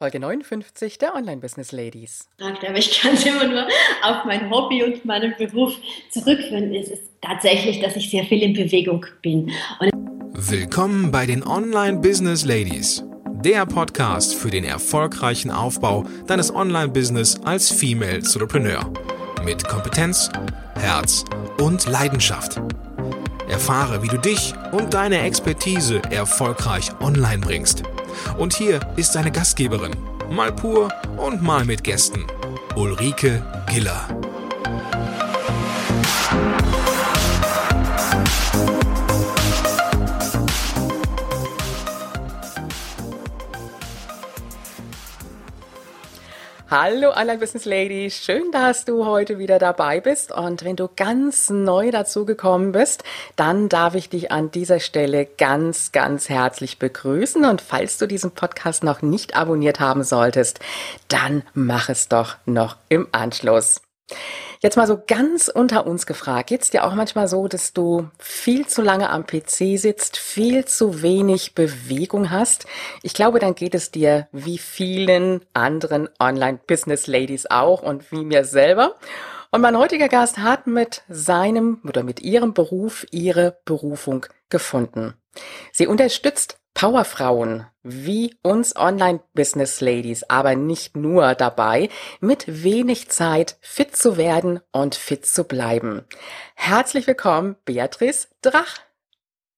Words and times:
Folge 0.00 0.18
59 0.18 0.96
der 0.96 1.14
Online 1.14 1.42
Business 1.42 1.72
Ladies. 1.72 2.26
Aber 2.40 2.78
ich 2.78 3.02
kann 3.02 3.12
es 3.12 3.26
immer 3.26 3.46
nur 3.46 3.66
auf 4.02 4.24
mein 4.24 4.48
Hobby 4.48 4.82
und 4.82 5.04
meinen 5.04 5.34
Beruf 5.36 5.74
zurückführen. 6.10 6.72
Es 6.74 6.88
ist 6.88 7.02
tatsächlich, 7.20 7.80
dass 7.80 7.96
ich 7.96 8.08
sehr 8.08 8.24
viel 8.24 8.42
in 8.42 8.54
Bewegung 8.54 9.04
bin. 9.20 9.52
Und 9.78 9.90
Willkommen 10.32 11.10
bei 11.10 11.26
den 11.26 11.46
Online 11.46 11.98
Business 11.98 12.46
Ladies, 12.46 13.04
der 13.44 13.66
Podcast 13.66 14.34
für 14.34 14.48
den 14.48 14.64
erfolgreichen 14.64 15.50
Aufbau 15.50 16.06
deines 16.26 16.50
Online-Business 16.54 17.38
als 17.44 17.70
Female 17.70 18.14
Entrepreneur. 18.14 18.90
Mit 19.44 19.68
Kompetenz, 19.68 20.30
Herz 20.76 21.26
und 21.58 21.86
Leidenschaft. 21.86 22.58
Erfahre, 23.50 24.02
wie 24.02 24.08
du 24.08 24.16
dich 24.16 24.54
und 24.72 24.94
deine 24.94 25.20
Expertise 25.20 26.00
erfolgreich 26.10 26.88
online 27.02 27.40
bringst. 27.40 27.82
Und 28.38 28.54
hier 28.54 28.80
ist 28.96 29.14
deine 29.14 29.30
Gastgeberin, 29.30 29.96
mal 30.30 30.52
pur 30.52 30.90
und 31.16 31.42
mal 31.42 31.64
mit 31.64 31.84
Gästen, 31.84 32.24
Ulrike 32.74 33.42
Giller. 33.68 34.08
Hallo 46.70 47.10
Online 47.10 47.38
Business 47.38 47.64
Ladies, 47.64 48.24
schön, 48.24 48.52
dass 48.52 48.84
du 48.84 49.04
heute 49.04 49.40
wieder 49.40 49.58
dabei 49.58 49.98
bist. 50.00 50.30
Und 50.30 50.64
wenn 50.64 50.76
du 50.76 50.88
ganz 50.94 51.50
neu 51.50 51.90
dazu 51.90 52.24
gekommen 52.24 52.70
bist, 52.70 53.02
dann 53.34 53.68
darf 53.68 53.96
ich 53.96 54.08
dich 54.08 54.30
an 54.30 54.52
dieser 54.52 54.78
Stelle 54.78 55.26
ganz, 55.26 55.90
ganz 55.90 56.28
herzlich 56.28 56.78
begrüßen. 56.78 57.44
Und 57.44 57.60
falls 57.60 57.98
du 57.98 58.06
diesen 58.06 58.30
Podcast 58.30 58.84
noch 58.84 59.02
nicht 59.02 59.34
abonniert 59.34 59.80
haben 59.80 60.04
solltest, 60.04 60.60
dann 61.08 61.42
mach 61.54 61.88
es 61.88 62.06
doch 62.06 62.36
noch 62.46 62.76
im 62.88 63.08
Anschluss. 63.10 63.80
Jetzt 64.62 64.76
mal 64.76 64.86
so 64.86 65.00
ganz 65.06 65.48
unter 65.48 65.86
uns 65.86 66.04
gefragt. 66.04 66.50
Geht's 66.50 66.68
dir 66.68 66.84
auch 66.84 66.94
manchmal 66.94 67.28
so, 67.28 67.48
dass 67.48 67.72
du 67.72 68.10
viel 68.18 68.66
zu 68.66 68.82
lange 68.82 69.08
am 69.08 69.26
PC 69.26 69.78
sitzt, 69.78 70.18
viel 70.18 70.66
zu 70.66 71.00
wenig 71.00 71.54
Bewegung 71.54 72.30
hast? 72.30 72.66
Ich 73.02 73.14
glaube, 73.14 73.38
dann 73.38 73.54
geht 73.54 73.74
es 73.74 73.90
dir 73.90 74.28
wie 74.32 74.58
vielen 74.58 75.46
anderen 75.54 76.10
Online-Business-Ladies 76.18 77.46
auch 77.50 77.82
und 77.82 78.12
wie 78.12 78.24
mir 78.24 78.44
selber. 78.44 78.96
Und 79.50 79.62
mein 79.62 79.78
heutiger 79.78 80.08
Gast 80.08 80.38
hat 80.38 80.66
mit 80.66 81.02
seinem 81.08 81.80
oder 81.88 82.02
mit 82.02 82.20
ihrem 82.20 82.52
Beruf 82.52 83.06
ihre 83.10 83.58
Berufung 83.64 84.26
gefunden. 84.50 85.14
Sie 85.72 85.86
unterstützt 85.86 86.60
Powerfrauen 86.74 87.66
wie 87.82 88.34
uns 88.42 88.76
Online-Business-Ladies, 88.76 90.24
aber 90.28 90.54
nicht 90.54 90.96
nur 90.96 91.34
dabei, 91.34 91.88
mit 92.20 92.44
wenig 92.64 93.08
Zeit 93.08 93.56
fit 93.60 93.96
zu 93.96 94.16
werden 94.16 94.60
und 94.72 94.94
fit 94.94 95.26
zu 95.26 95.44
bleiben. 95.44 96.04
Herzlich 96.54 97.06
willkommen, 97.06 97.56
Beatrice 97.64 98.28
Drach. 98.42 98.78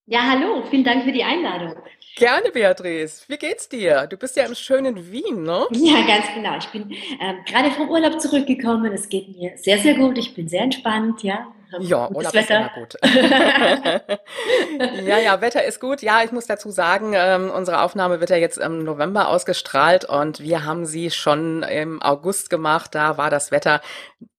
Ja, 0.07 0.23
hallo, 0.31 0.63
vielen 0.71 0.85
Dank 0.85 1.05
für 1.05 1.13
die 1.13 1.25
Einladung. 1.25 1.75
Gerne, 2.17 2.51
Beatrice. 2.53 3.25
Wie 3.29 3.39
geht's 3.39 3.69
dir? 3.69 4.07
Du 4.07 4.17
bist 4.17 4.37
ja 4.37 4.45
im 4.45 4.55
schönen 4.55 5.11
Wien, 5.11 5.45
ne? 5.45 5.67
Ja, 5.73 6.07
ganz 6.07 6.27
genau. 6.35 6.57
Ich 6.59 6.69
bin 6.69 6.91
ähm, 7.21 7.39
gerade 7.47 7.71
vom 7.71 7.89
Urlaub 7.89 8.21
zurückgekommen. 8.21 8.93
Es 8.93 9.09
geht 9.09 9.35
mir 9.35 9.57
sehr, 9.57 9.79
sehr 9.79 9.95
gut. 9.95 10.19
Ich 10.19 10.35
bin 10.35 10.47
sehr 10.47 10.63
entspannt, 10.63 11.23
ja. 11.23 11.47
Ja, 11.81 12.11
Urlaub 12.11 12.35
ist 12.35 12.51
immer 12.51 12.71
gut. 12.75 12.97
ja, 15.07 15.19
ja, 15.19 15.41
Wetter 15.41 15.65
ist 15.65 15.81
gut. 15.81 16.03
Ja, 16.03 16.23
ich 16.23 16.33
muss 16.33 16.47
dazu 16.47 16.71
sagen, 16.71 17.15
ähm, 17.15 17.51
unsere 17.51 17.81
Aufnahme 17.81 18.21
wird 18.21 18.29
ja 18.29 18.37
jetzt 18.37 18.59
im 18.59 18.85
November 18.85 19.29
ausgestrahlt 19.29 20.05
und 20.05 20.41
wir 20.41 20.67
haben 20.67 20.85
sie 20.85 21.11
schon 21.11 21.63
im 21.63 22.03
August 22.03 22.51
gemacht. 22.51 22.95
Da 22.95 23.17
war 23.17 23.31
das 23.31 23.53
Wetter 23.53 23.81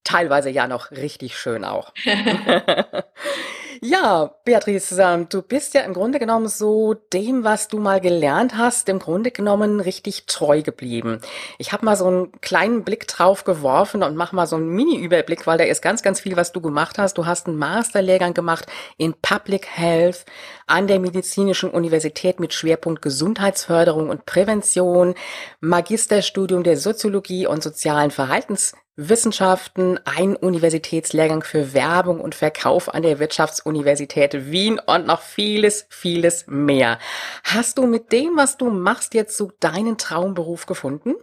teilweise 0.03 0.51
ja 0.51 0.67
noch 0.67 0.91
richtig 0.91 1.35
schön 1.35 1.65
auch. 1.65 1.91
Ja, 3.85 4.33
Beatrice, 4.45 4.97
ähm, 4.97 5.27
du 5.27 5.41
bist 5.41 5.73
ja 5.73 5.81
im 5.81 5.93
Grunde 5.93 6.17
genommen 6.17 6.47
so 6.47 6.93
dem, 6.93 7.43
was 7.43 7.67
du 7.67 7.79
mal 7.79 7.99
gelernt 7.99 8.57
hast, 8.57 8.87
im 8.87 8.97
Grunde 8.97 9.29
genommen 9.29 9.81
richtig 9.81 10.25
treu 10.25 10.61
geblieben. 10.61 11.19
Ich 11.57 11.73
habe 11.73 11.83
mal 11.83 11.97
so 11.97 12.07
einen 12.07 12.31
kleinen 12.39 12.85
Blick 12.85 13.09
drauf 13.09 13.43
geworfen 13.43 14.01
und 14.01 14.15
mach 14.15 14.31
mal 14.31 14.47
so 14.47 14.55
einen 14.55 14.69
Mini-Überblick, 14.69 15.45
weil 15.47 15.57
da 15.57 15.65
ist 15.65 15.81
ganz, 15.81 16.01
ganz 16.01 16.21
viel, 16.21 16.37
was 16.37 16.53
du 16.53 16.61
gemacht 16.61 16.97
hast. 16.97 17.17
Du 17.17 17.25
hast 17.25 17.47
einen 17.47 17.57
Masterlehrgang 17.57 18.33
gemacht 18.33 18.67
in 18.95 19.15
Public 19.21 19.67
Health 19.67 20.23
an 20.65 20.87
der 20.87 21.01
Medizinischen 21.01 21.69
Universität 21.69 22.39
mit 22.39 22.53
Schwerpunkt 22.53 23.01
Gesundheitsförderung 23.01 24.07
und 24.09 24.25
Prävention, 24.25 25.13
Magisterstudium 25.59 26.63
der 26.63 26.77
Soziologie 26.77 27.47
und 27.47 27.61
sozialen 27.61 28.11
Verhaltens 28.11 28.75
Wissenschaften, 28.95 29.99
ein 30.05 30.35
Universitätslehrgang 30.35 31.41
für 31.43 31.73
Werbung 31.73 32.21
und 32.21 32.35
Verkauf 32.35 32.93
an 32.93 33.01
der 33.01 33.17
Wirtschaftsuniversität 33.17 34.51
Wien 34.51 34.79
und 34.85 35.07
noch 35.07 35.21
vieles, 35.21 35.87
vieles 35.89 36.45
mehr. 36.45 36.99
Hast 37.43 37.79
du 37.79 37.87
mit 37.87 38.11
dem, 38.11 38.37
was 38.37 38.57
du 38.57 38.69
machst, 38.69 39.15
jetzt 39.15 39.35
so 39.35 39.51
deinen 39.59 39.97
Traumberuf 39.97 40.67
gefunden? 40.67 41.15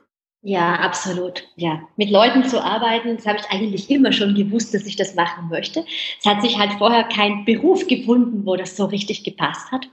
Ja, 0.43 0.77
absolut. 0.77 1.45
Ja, 1.57 1.83
mit 1.97 2.09
Leuten 2.11 2.45
zu 2.45 2.65
arbeiten, 2.65 3.15
das 3.17 3.27
habe 3.27 3.39
ich 3.39 3.51
eigentlich 3.51 3.91
immer 3.91 4.11
schon 4.11 4.35
gewusst, 4.35 4.73
dass 4.73 4.87
ich 4.87 4.97
das 4.97 5.15
machen 5.15 5.51
möchte. 5.51 5.85
Es 6.19 6.25
hat 6.25 6.41
sich 6.41 6.59
halt 6.59 6.73
vorher 6.79 7.05
kein 7.05 7.45
Beruf 7.45 7.87
gefunden, 7.87 8.47
wo 8.47 8.57
das 8.57 8.75
so 8.75 8.87
richtig 8.87 9.23
gepasst 9.23 9.71
hat. 9.71 9.87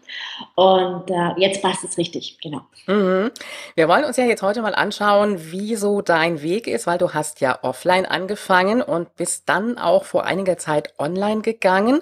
Und 0.56 1.12
äh, 1.12 1.34
jetzt 1.36 1.62
passt 1.62 1.84
es 1.84 1.98
richtig, 1.98 2.38
genau. 2.42 2.62
Mhm. 2.86 3.32
Wir 3.76 3.90
wollen 3.90 4.06
uns 4.06 4.16
ja 4.16 4.24
jetzt 4.24 4.42
heute 4.42 4.62
mal 4.62 4.74
anschauen, 4.74 5.52
wie 5.52 5.76
so 5.76 6.02
dein 6.02 6.42
Weg 6.42 6.68
ist, 6.68 6.88
weil 6.88 6.98
du 6.98 7.14
hast 7.14 7.42
ja 7.42 7.60
offline 7.64 8.06
angefangen 8.06 8.82
und 8.82 9.18
bist 9.18 9.50
dann 9.50 9.78
auch 9.78 10.06
vor 10.06 10.24
einiger 10.24 10.58
Zeit 10.58 10.94
online 10.98 11.42
gegangen. 11.42 12.02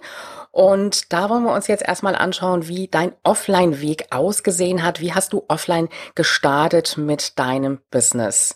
Und 0.55 1.11
da 1.11 1.29
wollen 1.29 1.43
wir 1.43 1.53
uns 1.53 1.67
jetzt 1.67 1.85
erstmal 1.85 2.16
anschauen, 2.16 2.69
wie 2.69 2.88
dein 2.88 3.11
Offline-Weg 3.23 4.05
ausgesehen 4.11 4.83
hat. 4.83 5.01
Wie 5.01 5.11
hast 5.11 5.33
du 5.33 5.43
offline 5.49 5.89
gestartet 6.16 6.97
mit 6.97 7.38
deinem 7.38 7.79
Business? 7.91 8.55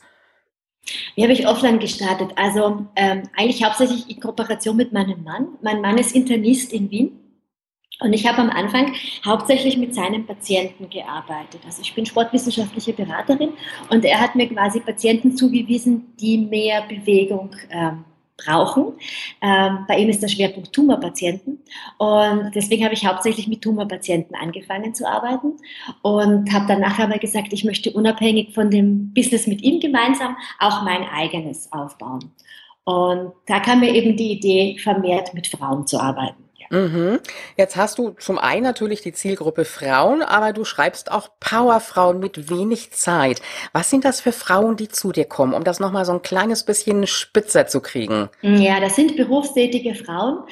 Wie 1.15 1.23
habe 1.23 1.33
ich 1.33 1.45
offline 1.45 1.77
gestartet? 1.77 2.31
Also 2.37 2.85
ähm, 2.95 3.23
eigentlich 3.35 3.65
hauptsächlich 3.65 4.09
in 4.09 4.21
Kooperation 4.21 4.77
mit 4.77 4.93
meinem 4.93 5.25
Mann. 5.25 5.49
Mein 5.61 5.81
Mann 5.81 5.97
ist 5.97 6.15
Internist 6.15 6.71
in 6.71 6.89
Wien. 6.89 7.19
Und 7.99 8.13
ich 8.13 8.25
habe 8.25 8.37
am 8.37 8.49
Anfang 8.49 8.93
hauptsächlich 9.25 9.75
mit 9.75 9.93
seinen 9.93 10.25
Patienten 10.25 10.89
gearbeitet. 10.89 11.59
Also 11.66 11.81
ich 11.81 11.93
bin 11.93 12.05
sportwissenschaftliche 12.05 12.93
Beraterin 12.93 13.51
und 13.89 14.05
er 14.05 14.21
hat 14.21 14.35
mir 14.35 14.47
quasi 14.47 14.79
Patienten 14.79 15.35
zugewiesen, 15.35 16.16
die 16.17 16.37
mehr 16.37 16.81
Bewegung 16.83 17.53
ähm, 17.69 18.05
brauchen. 18.45 18.94
Ähm, 19.41 19.85
bei 19.88 19.97
ihm 19.97 20.09
ist 20.09 20.22
der 20.22 20.27
Schwerpunkt 20.27 20.73
Tumorpatienten 20.73 21.59
und 21.97 22.51
deswegen 22.55 22.83
habe 22.83 22.94
ich 22.94 23.05
hauptsächlich 23.05 23.47
mit 23.47 23.61
Tumorpatienten 23.61 24.35
angefangen 24.35 24.94
zu 24.94 25.07
arbeiten 25.07 25.53
und 26.01 26.51
habe 26.53 26.67
dann 26.67 26.81
nachher 26.81 27.05
aber 27.05 27.19
gesagt, 27.19 27.53
ich 27.53 27.63
möchte 27.63 27.91
unabhängig 27.91 28.53
von 28.53 28.69
dem 28.69 29.13
Business 29.13 29.47
mit 29.47 29.61
ihm 29.61 29.79
gemeinsam 29.79 30.35
auch 30.59 30.83
mein 30.83 31.03
eigenes 31.03 31.72
aufbauen. 31.72 32.31
Und 32.83 33.33
da 33.45 33.59
kam 33.59 33.81
mir 33.81 33.94
eben 33.94 34.17
die 34.17 34.31
Idee, 34.31 34.78
vermehrt 34.79 35.33
mit 35.33 35.47
Frauen 35.47 35.85
zu 35.85 35.99
arbeiten. 35.99 36.48
Mhm. 36.69 37.19
Jetzt 37.57 37.75
hast 37.75 37.97
du 37.97 38.12
zum 38.19 38.38
einen 38.38 38.63
natürlich 38.63 39.02
die 39.02 39.13
Zielgruppe 39.13 39.66
Frauen, 39.66 40.22
aber 40.22 40.53
du 40.53 40.66
schreibst 40.66 41.12
auch 41.12 41.30
Powerfrauen 41.40 42.19
mit 42.19 42.50
wenig 42.50 42.91
Zeit. 42.91 43.41
Was 43.74 43.90
sind 43.90 44.06
das 44.06 44.22
für 44.22 44.31
Frauen, 44.31 44.75
die 44.75 44.88
zu 44.88 45.12
dir 45.12 45.25
kommen, 45.25 45.53
um 45.53 45.63
das 45.63 45.79
nochmal 45.79 46.06
so 46.06 46.13
ein 46.13 46.22
kleines 46.22 46.63
bisschen 46.63 47.08
spitzer 47.08 47.68
zu 47.68 47.81
kriegen? 47.81 48.29
Ja, 48.41 48.79
das 48.79 48.96
sind 48.96 49.16
berufstätige 49.16 49.96
Frauen. 49.96 50.44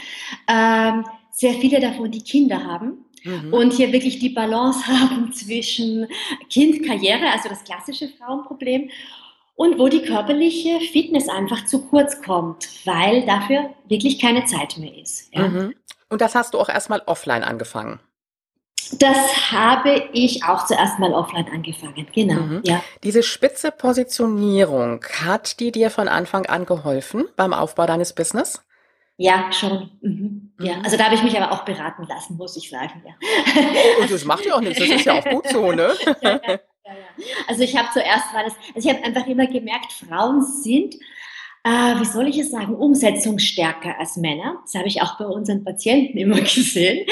Ähm, 0.47 1.06
sehr 1.31 1.53
viele 1.53 1.79
davon, 1.79 2.11
die 2.11 2.23
Kinder 2.23 2.63
haben. 2.63 3.06
Mhm. 3.23 3.53
Und 3.53 3.73
hier 3.73 3.91
wirklich 3.91 4.19
die 4.19 4.29
Balance 4.29 4.88
haben 4.88 5.31
zwischen 5.33 6.07
Kind, 6.50 6.85
Karriere, 6.85 7.31
also 7.31 7.50
das 7.50 7.63
klassische 7.63 8.09
Frauenproblem, 8.09 8.89
und 9.56 9.80
wo 9.80 9.88
die 9.88 10.03
körperliche 10.03 10.80
Fitness 10.80 11.27
einfach 11.27 11.65
zu 11.65 11.88
kurz 11.88 12.21
kommt, 12.21 12.68
weil 12.86 13.25
dafür 13.25 13.71
wirklich 13.88 14.19
keine 14.19 14.45
Zeit 14.45 14.77
mehr 14.77 14.95
ist. 14.95 15.33
Ja. 15.33 15.47
Mhm. 15.47 15.74
Und 16.09 16.21
das 16.21 16.36
hast 16.36 16.54
du 16.54 16.59
auch 16.59 16.69
erstmal 16.69 17.01
offline 17.06 17.44
angefangen. 17.44 18.00
Das 18.94 19.51
habe 19.51 20.09
ich 20.13 20.45
auch 20.45 20.65
zuerst 20.65 20.98
mal 21.00 21.13
offline 21.13 21.48
angefangen, 21.51 22.07
genau. 22.13 22.42
Mhm. 22.42 22.62
Ja. 22.63 22.81
Diese 23.04 23.21
spitze 23.21 23.71
Positionierung, 23.71 25.04
hat 25.25 25.59
die 25.59 25.71
dir 25.71 25.89
von 25.89 26.07
Anfang 26.07 26.45
an 26.45 26.65
geholfen 26.65 27.25
beim 27.36 27.54
Aufbau 27.54 27.86
deines 27.86 28.13
Business? 28.13 28.63
Ja, 29.18 29.51
schon. 29.51 29.92
Mhm. 30.01 30.54
Ja, 30.59 30.77
mhm. 30.77 30.86
also 30.86 30.95
da 30.95 31.06
habe 31.06 31.15
ich 31.15 31.24
mich 31.24 31.36
aber 31.39 31.51
auch 31.51 31.65
beraten 31.65 32.06
lassen, 32.07 32.38
muss 32.38 32.56
ich 32.56 32.69
sagen. 32.69 33.03
Ja. 33.06 33.13
Oh, 34.00 34.06
das 34.10 34.24
macht 34.24 34.45
ja 34.45 34.53
auch 34.53 34.62
nichts, 34.62 34.80
das 34.80 34.89
ist 34.89 35.06
ja 35.06 35.19
auch 35.19 35.25
gut 35.25 35.48
so, 35.50 35.71
ne? 35.71 35.94
ja, 36.21 36.39
ja, 36.45 36.60
also 37.48 37.63
ich 37.63 37.75
habe 37.75 37.89
zuerst 37.92 38.33
war 38.33 38.44
das, 38.44 38.53
also 38.74 38.88
ich 38.88 38.95
habe 38.95 39.03
einfach 39.03 39.27
immer 39.27 39.48
gemerkt, 39.48 39.92
Frauen 39.92 40.45
sind 40.45 40.95
äh, 41.67 41.99
wie 41.99 42.05
soll 42.05 42.27
ich 42.29 42.37
es 42.37 42.51
sagen, 42.51 42.75
umsetzungsstärker 42.75 43.99
als 43.99 44.15
Männer. 44.15 44.59
Das 44.63 44.75
habe 44.75 44.87
ich 44.87 45.01
auch 45.01 45.17
bei 45.17 45.25
unseren 45.25 45.65
Patienten 45.65 46.17
immer 46.17 46.35
gesehen. 46.39 47.05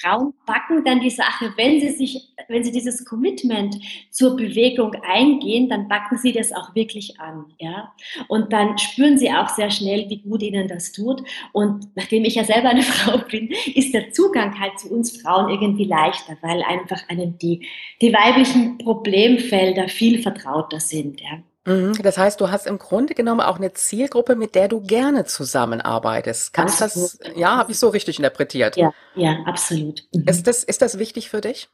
Frauen 0.00 0.34
packen 0.44 0.84
dann 0.84 1.00
die 1.00 1.10
Sache, 1.10 1.52
wenn 1.56 1.80
sie 1.80 1.90
sich, 1.90 2.28
wenn 2.48 2.62
sie 2.62 2.72
dieses 2.72 3.06
Commitment 3.06 3.76
zur 4.10 4.36
Bewegung 4.36 4.94
eingehen, 5.02 5.70
dann 5.70 5.88
packen 5.88 6.18
sie 6.18 6.32
das 6.32 6.52
auch 6.52 6.74
wirklich 6.74 7.20
an, 7.20 7.46
ja. 7.58 7.94
Und 8.28 8.52
dann 8.52 8.76
spüren 8.76 9.16
sie 9.16 9.30
auch 9.32 9.48
sehr 9.48 9.70
schnell, 9.70 10.10
wie 10.10 10.18
gut 10.18 10.42
ihnen 10.42 10.68
das 10.68 10.92
tut. 10.92 11.22
Und 11.52 11.86
nachdem 11.94 12.26
ich 12.26 12.34
ja 12.34 12.44
selber 12.44 12.68
eine 12.68 12.82
Frau 12.82 13.16
bin, 13.16 13.48
ist 13.74 13.94
der 13.94 14.12
Zugang 14.12 14.60
halt 14.60 14.78
zu 14.78 14.92
uns 14.92 15.22
Frauen 15.22 15.48
irgendwie 15.48 15.84
leichter, 15.84 16.36
weil 16.42 16.62
einfach 16.62 17.08
einen 17.08 17.38
die, 17.38 17.66
die 18.02 18.12
weiblichen 18.12 18.76
Problemfelder 18.76 19.88
viel 19.88 20.20
vertrauter 20.20 20.80
sind, 20.80 21.22
ja. 21.22 21.42
Mhm. 21.64 21.94
Das 22.02 22.18
heißt, 22.18 22.40
du 22.40 22.50
hast 22.50 22.66
im 22.66 22.78
Grunde 22.78 23.14
genommen 23.14 23.40
auch 23.40 23.56
eine 23.56 23.72
Zielgruppe, 23.72 24.34
mit 24.34 24.54
der 24.54 24.68
du 24.68 24.80
gerne 24.80 25.24
zusammenarbeitest. 25.24 26.52
Kann 26.52 26.68
ich 26.68 26.76
das, 26.76 27.18
ja, 27.36 27.56
habe 27.56 27.72
ich 27.72 27.78
so 27.78 27.88
richtig 27.88 28.18
interpretiert? 28.18 28.76
Ja, 28.76 28.92
ja, 29.14 29.38
absolut. 29.44 30.02
Mhm. 30.12 30.24
Ist 30.26 30.46
das, 30.46 30.64
ist 30.64 30.82
das 30.82 30.98
wichtig 30.98 31.30
für 31.30 31.40
dich? 31.40 31.68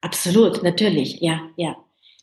Absolut, 0.00 0.62
natürlich, 0.62 1.20
ja, 1.20 1.40
ja. 1.56 1.76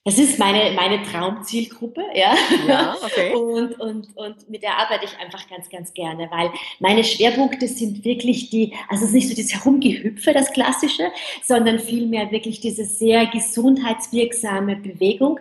Das 0.08 0.20
ist 0.20 0.38
meine, 0.38 0.72
meine 0.76 1.02
Traumzielgruppe, 1.02 2.04
ja. 2.14 2.36
Ja, 2.68 2.96
okay. 3.04 3.34
Und, 3.36 3.80
und, 3.80 4.16
und 4.16 4.50
mit 4.50 4.62
der 4.62 4.78
arbeite 4.78 5.06
ich 5.06 5.18
einfach 5.20 5.50
ganz, 5.50 5.68
ganz 5.70 5.94
gerne, 5.96 6.30
weil 6.30 6.52
meine 6.80 7.04
Schwerpunkte 7.04 7.68
sind 7.68 8.06
wirklich 8.06 8.52
die, 8.52 8.74
also 8.88 9.04
es 9.04 9.10
ist 9.10 9.14
nicht 9.14 9.30
so 9.30 9.36
das 9.36 9.54
Herumgehüpfe, 9.54 10.32
das 10.32 10.52
Klassische, 10.52 11.12
sondern 11.44 11.80
vielmehr 11.80 12.30
wirklich 12.32 12.60
diese 12.60 12.86
sehr 12.86 13.26
gesundheitswirksame 13.26 14.76
Bewegung, 14.76 15.40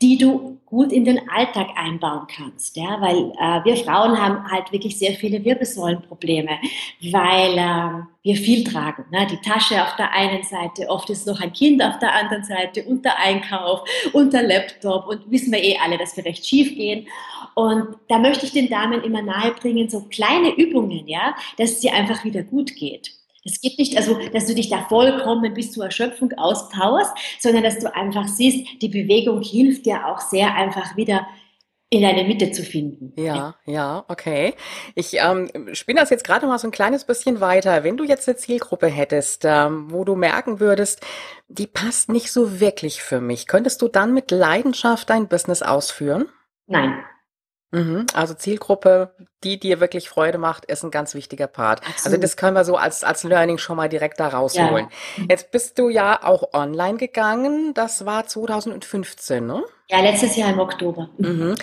die 0.00 0.16
du 0.16 0.58
gut 0.66 0.92
in 0.92 1.04
den 1.04 1.28
Alltag 1.30 1.68
einbauen 1.76 2.26
kannst, 2.26 2.76
ja, 2.76 3.00
weil 3.00 3.32
äh, 3.38 3.64
wir 3.64 3.76
Frauen 3.76 4.20
haben 4.20 4.50
halt 4.50 4.72
wirklich 4.72 4.98
sehr 4.98 5.12
viele 5.12 5.44
Wirbelsäulenprobleme, 5.44 6.58
weil 7.12 7.56
äh, 7.56 8.02
wir 8.22 8.36
viel 8.36 8.64
tragen. 8.64 9.04
Ne? 9.12 9.26
Die 9.30 9.40
Tasche 9.48 9.80
auf 9.82 9.94
der 9.96 10.12
einen 10.12 10.42
Seite, 10.42 10.88
oft 10.88 11.08
ist 11.08 11.26
noch 11.26 11.40
ein 11.40 11.52
Kind 11.52 11.82
auf 11.82 11.98
der 12.00 12.12
anderen 12.12 12.42
Seite 12.42 12.82
und 12.84 13.04
der 13.04 13.16
Einkauf 13.18 13.88
und 14.12 14.32
der 14.32 14.42
Laptop 14.42 15.06
und 15.06 15.30
wissen 15.30 15.52
wir 15.52 15.62
eh 15.62 15.78
alle, 15.78 15.98
dass 15.98 16.16
wir 16.16 16.24
recht 16.24 16.44
schief 16.44 16.74
gehen. 16.74 17.06
Und 17.54 17.96
da 18.08 18.18
möchte 18.18 18.44
ich 18.44 18.52
den 18.52 18.68
Damen 18.68 19.02
immer 19.02 19.22
nahebringen, 19.22 19.88
so 19.88 20.02
kleine 20.10 20.50
Übungen, 20.56 21.06
ja, 21.06 21.34
dass 21.58 21.70
es 21.70 21.80
dir 21.80 21.94
einfach 21.94 22.24
wieder 22.24 22.42
gut 22.42 22.74
geht. 22.74 23.12
Es 23.46 23.60
geht 23.60 23.78
nicht, 23.78 23.96
also, 23.96 24.18
dass 24.32 24.46
du 24.46 24.54
dich 24.54 24.68
da 24.68 24.84
vollkommen 24.88 25.54
bis 25.54 25.72
zur 25.72 25.84
Erschöpfung 25.84 26.32
auspowerst, 26.36 27.12
sondern 27.40 27.62
dass 27.62 27.78
du 27.78 27.94
einfach 27.94 28.28
siehst, 28.28 28.66
die 28.82 28.88
Bewegung 28.88 29.42
hilft 29.42 29.86
dir 29.86 30.06
auch 30.06 30.20
sehr 30.20 30.54
einfach 30.54 30.96
wieder 30.96 31.26
in 31.88 32.02
deine 32.02 32.24
Mitte 32.24 32.50
zu 32.50 32.64
finden. 32.64 33.12
Ja, 33.16 33.54
ja, 33.64 34.04
okay. 34.08 34.54
Ich 34.96 35.14
ähm, 35.14 35.48
spinne 35.72 36.00
das 36.00 36.10
jetzt 36.10 36.24
gerade 36.24 36.46
mal 36.46 36.58
so 36.58 36.66
ein 36.66 36.72
kleines 36.72 37.04
bisschen 37.04 37.40
weiter. 37.40 37.84
Wenn 37.84 37.96
du 37.96 38.02
jetzt 38.02 38.28
eine 38.28 38.36
Zielgruppe 38.36 38.88
hättest, 38.88 39.44
ähm, 39.44 39.92
wo 39.92 40.04
du 40.04 40.16
merken 40.16 40.58
würdest, 40.58 41.00
die 41.48 41.68
passt 41.68 42.08
nicht 42.08 42.32
so 42.32 42.58
wirklich 42.60 43.02
für 43.02 43.20
mich, 43.20 43.46
könntest 43.46 43.82
du 43.82 43.88
dann 43.88 44.14
mit 44.14 44.32
Leidenschaft 44.32 45.10
dein 45.10 45.28
Business 45.28 45.62
ausführen? 45.62 46.26
Nein. 46.66 47.04
Mhm, 47.72 48.06
also 48.14 48.34
Zielgruppe, 48.34 49.14
die 49.42 49.58
dir 49.58 49.80
wirklich 49.80 50.08
Freude 50.08 50.38
macht, 50.38 50.64
ist 50.66 50.84
ein 50.84 50.90
ganz 50.90 51.14
wichtiger 51.14 51.46
Part. 51.46 51.80
Also 51.80 51.90
Absolut. 51.90 52.06
Also 52.06 52.20
das 52.22 52.36
können 52.36 52.56
wir 52.56 52.64
so 52.64 52.76
als, 52.76 53.04
als 53.04 53.24
Learning 53.24 53.58
schon 53.58 53.76
mal 53.76 53.88
direkt 53.88 54.20
da 54.20 54.28
rausholen. 54.28 54.88
Ja. 55.16 55.24
Jetzt 55.30 55.50
bist 55.50 55.78
du 55.78 55.88
ja 55.88 56.22
auch 56.22 56.52
online 56.54 56.96
gegangen. 56.96 57.74
Das 57.74 58.06
war 58.06 58.26
2015, 58.26 59.46
ne? 59.46 59.64
Ja, 59.88 60.00
letztes 60.00 60.34
Jahr 60.34 60.52
im 60.52 60.58
Oktober. 60.58 61.08
Mhm. 61.18 61.54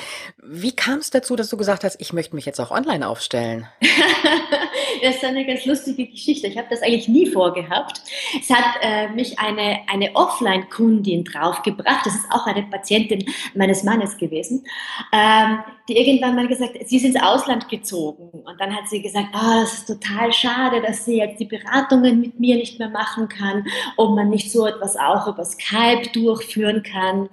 Wie 0.41 0.71
kam 0.71 0.99
es 0.99 1.09
dazu, 1.09 1.35
dass 1.35 1.49
du 1.49 1.57
gesagt 1.57 1.83
hast, 1.83 1.99
ich 1.99 2.13
möchte 2.13 2.35
mich 2.35 2.45
jetzt 2.45 2.61
auch 2.61 2.71
online 2.71 3.05
aufstellen? 3.05 3.67
das 5.01 5.15
ist 5.15 5.25
eine 5.25 5.45
ganz 5.45 5.65
lustige 5.65 6.07
Geschichte. 6.07 6.47
Ich 6.47 6.57
habe 6.57 6.67
das 6.69 6.81
eigentlich 6.81 7.09
nie 7.09 7.29
vorgehabt. 7.29 8.01
Es 8.39 8.49
hat 8.49 8.75
äh, 8.81 9.09
mich 9.09 9.39
eine, 9.39 9.79
eine 9.91 10.15
Offline-Kundin 10.15 11.25
draufgebracht. 11.25 12.05
Das 12.05 12.15
ist 12.15 12.31
auch 12.31 12.45
eine 12.45 12.63
Patientin 12.63 13.25
meines 13.55 13.83
Mannes 13.83 14.15
gewesen, 14.17 14.65
ähm, 15.11 15.59
die 15.89 15.97
irgendwann 15.97 16.37
mal 16.37 16.47
gesagt 16.47 16.79
hat, 16.79 16.87
sie 16.87 16.95
ist 16.95 17.03
ins 17.03 17.21
Ausland 17.21 17.67
gezogen. 17.67 18.29
Und 18.45 18.61
dann 18.61 18.73
hat 18.73 18.87
sie 18.87 19.01
gesagt, 19.01 19.29
oh, 19.33 19.61
das 19.61 19.73
ist 19.73 19.87
total 19.87 20.31
schade, 20.31 20.81
dass 20.81 21.03
sie 21.03 21.17
jetzt 21.17 21.41
die 21.41 21.45
Beratungen 21.45 22.21
mit 22.21 22.39
mir 22.39 22.55
nicht 22.55 22.79
mehr 22.79 22.89
machen 22.89 23.27
kann, 23.27 23.65
ob 23.97 24.15
man 24.15 24.29
nicht 24.29 24.49
so 24.49 24.65
etwas 24.65 24.95
auch 24.95 25.27
über 25.27 25.43
Skype 25.43 26.09
durchführen 26.13 26.83
kann. 26.83 27.27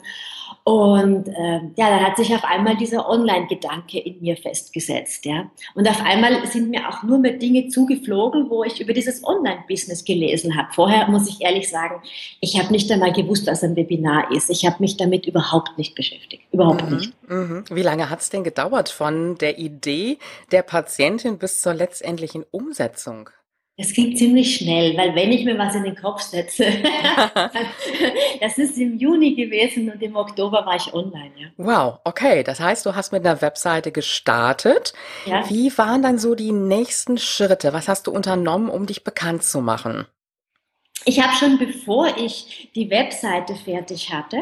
Und 0.64 1.28
äh, 1.28 1.60
ja, 1.76 1.88
dann 1.88 2.06
hat 2.06 2.16
sich 2.16 2.34
auf 2.34 2.44
einmal 2.44 2.76
dieser 2.76 3.08
Online-Gedanke 3.08 3.98
in 3.98 4.20
mir 4.20 4.36
festgesetzt. 4.36 5.24
Ja? 5.24 5.50
Und 5.74 5.88
auf 5.88 6.04
einmal 6.04 6.46
sind 6.46 6.70
mir 6.70 6.88
auch 6.88 7.02
nur 7.02 7.18
mehr 7.18 7.32
Dinge 7.32 7.68
zugeflogen, 7.68 8.50
wo 8.50 8.62
ich 8.64 8.80
über 8.80 8.92
dieses 8.92 9.24
Online-Business 9.24 10.04
gelesen 10.04 10.56
habe. 10.56 10.68
Vorher 10.72 11.08
muss 11.08 11.28
ich 11.28 11.40
ehrlich 11.40 11.70
sagen, 11.70 12.02
ich 12.40 12.58
habe 12.58 12.72
nicht 12.72 12.90
einmal 12.92 13.12
gewusst, 13.12 13.46
was 13.46 13.64
ein 13.64 13.74
Webinar 13.74 14.30
ist. 14.32 14.50
Ich 14.50 14.66
habe 14.66 14.76
mich 14.80 14.96
damit 14.96 15.26
überhaupt 15.26 15.78
nicht 15.78 15.94
beschäftigt. 15.94 16.42
Überhaupt 16.52 16.88
mhm, 16.90 16.96
nicht. 16.96 17.12
Mhm. 17.28 17.64
Wie 17.70 17.82
lange 17.82 18.10
hat 18.10 18.20
es 18.20 18.28
denn 18.28 18.44
gedauert 18.44 18.90
von 18.90 19.38
der 19.38 19.58
Idee 19.58 20.18
der 20.52 20.62
Patientin 20.62 21.38
bis 21.38 21.62
zur 21.62 21.72
letztendlichen 21.72 22.44
Umsetzung? 22.50 23.30
Es 23.80 23.94
ging 23.94 24.14
ziemlich 24.14 24.56
schnell, 24.56 24.94
weil 24.98 25.14
wenn 25.14 25.32
ich 25.32 25.46
mir 25.46 25.56
was 25.56 25.74
in 25.74 25.84
den 25.84 25.96
Kopf 25.96 26.20
setze, 26.20 26.66
das 28.40 28.58
ist 28.58 28.76
im 28.76 28.98
Juni 28.98 29.34
gewesen 29.34 29.90
und 29.90 30.02
im 30.02 30.16
Oktober 30.16 30.66
war 30.66 30.76
ich 30.76 30.92
online. 30.92 31.30
Ja. 31.34 31.48
Wow, 31.56 31.98
okay. 32.04 32.42
Das 32.42 32.60
heißt, 32.60 32.84
du 32.84 32.94
hast 32.94 33.10
mit 33.10 33.24
einer 33.24 33.40
Webseite 33.40 33.90
gestartet. 33.90 34.92
Ja. 35.24 35.48
Wie 35.48 35.76
waren 35.78 36.02
dann 36.02 36.18
so 36.18 36.34
die 36.34 36.52
nächsten 36.52 37.16
Schritte? 37.16 37.72
Was 37.72 37.88
hast 37.88 38.06
du 38.06 38.10
unternommen, 38.10 38.68
um 38.68 38.84
dich 38.84 39.02
bekannt 39.02 39.44
zu 39.44 39.62
machen? 39.62 40.06
Ich 41.05 41.20
habe 41.20 41.35
schon 41.35 41.58
bevor 41.58 42.17
ich 42.19 42.70
die 42.75 42.91
Webseite 42.91 43.55
fertig 43.55 44.12
hatte, 44.12 44.37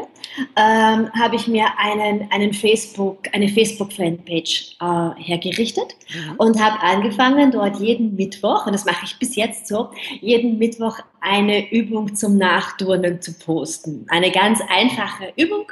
ähm, 0.57 1.11
habe 1.13 1.37
ich 1.37 1.47
mir 1.47 1.67
einen, 1.79 2.31
einen 2.33 2.53
Facebook, 2.53 3.29
eine 3.33 3.49
Facebook-Fanpage 3.49 4.77
äh, 4.81 5.23
hergerichtet 5.23 5.97
mhm. 6.13 6.35
und 6.39 6.61
habe 6.61 6.81
angefangen, 6.81 7.53
dort 7.53 7.79
jeden 7.81 8.17
Mittwoch, 8.17 8.67
und 8.67 8.73
das 8.73 8.85
mache 8.85 9.05
ich 9.05 9.19
bis 9.19 9.37
jetzt 9.37 9.69
so, 9.69 9.91
jeden 10.21 10.59
Mittwoch 10.59 10.99
eine 11.21 11.71
Übung 11.71 12.15
zum 12.15 12.37
Nachturnen 12.37 13.21
zu 13.21 13.39
posten. 13.39 14.07
Eine 14.09 14.31
ganz 14.31 14.61
einfache 14.69 15.33
Übung, 15.37 15.71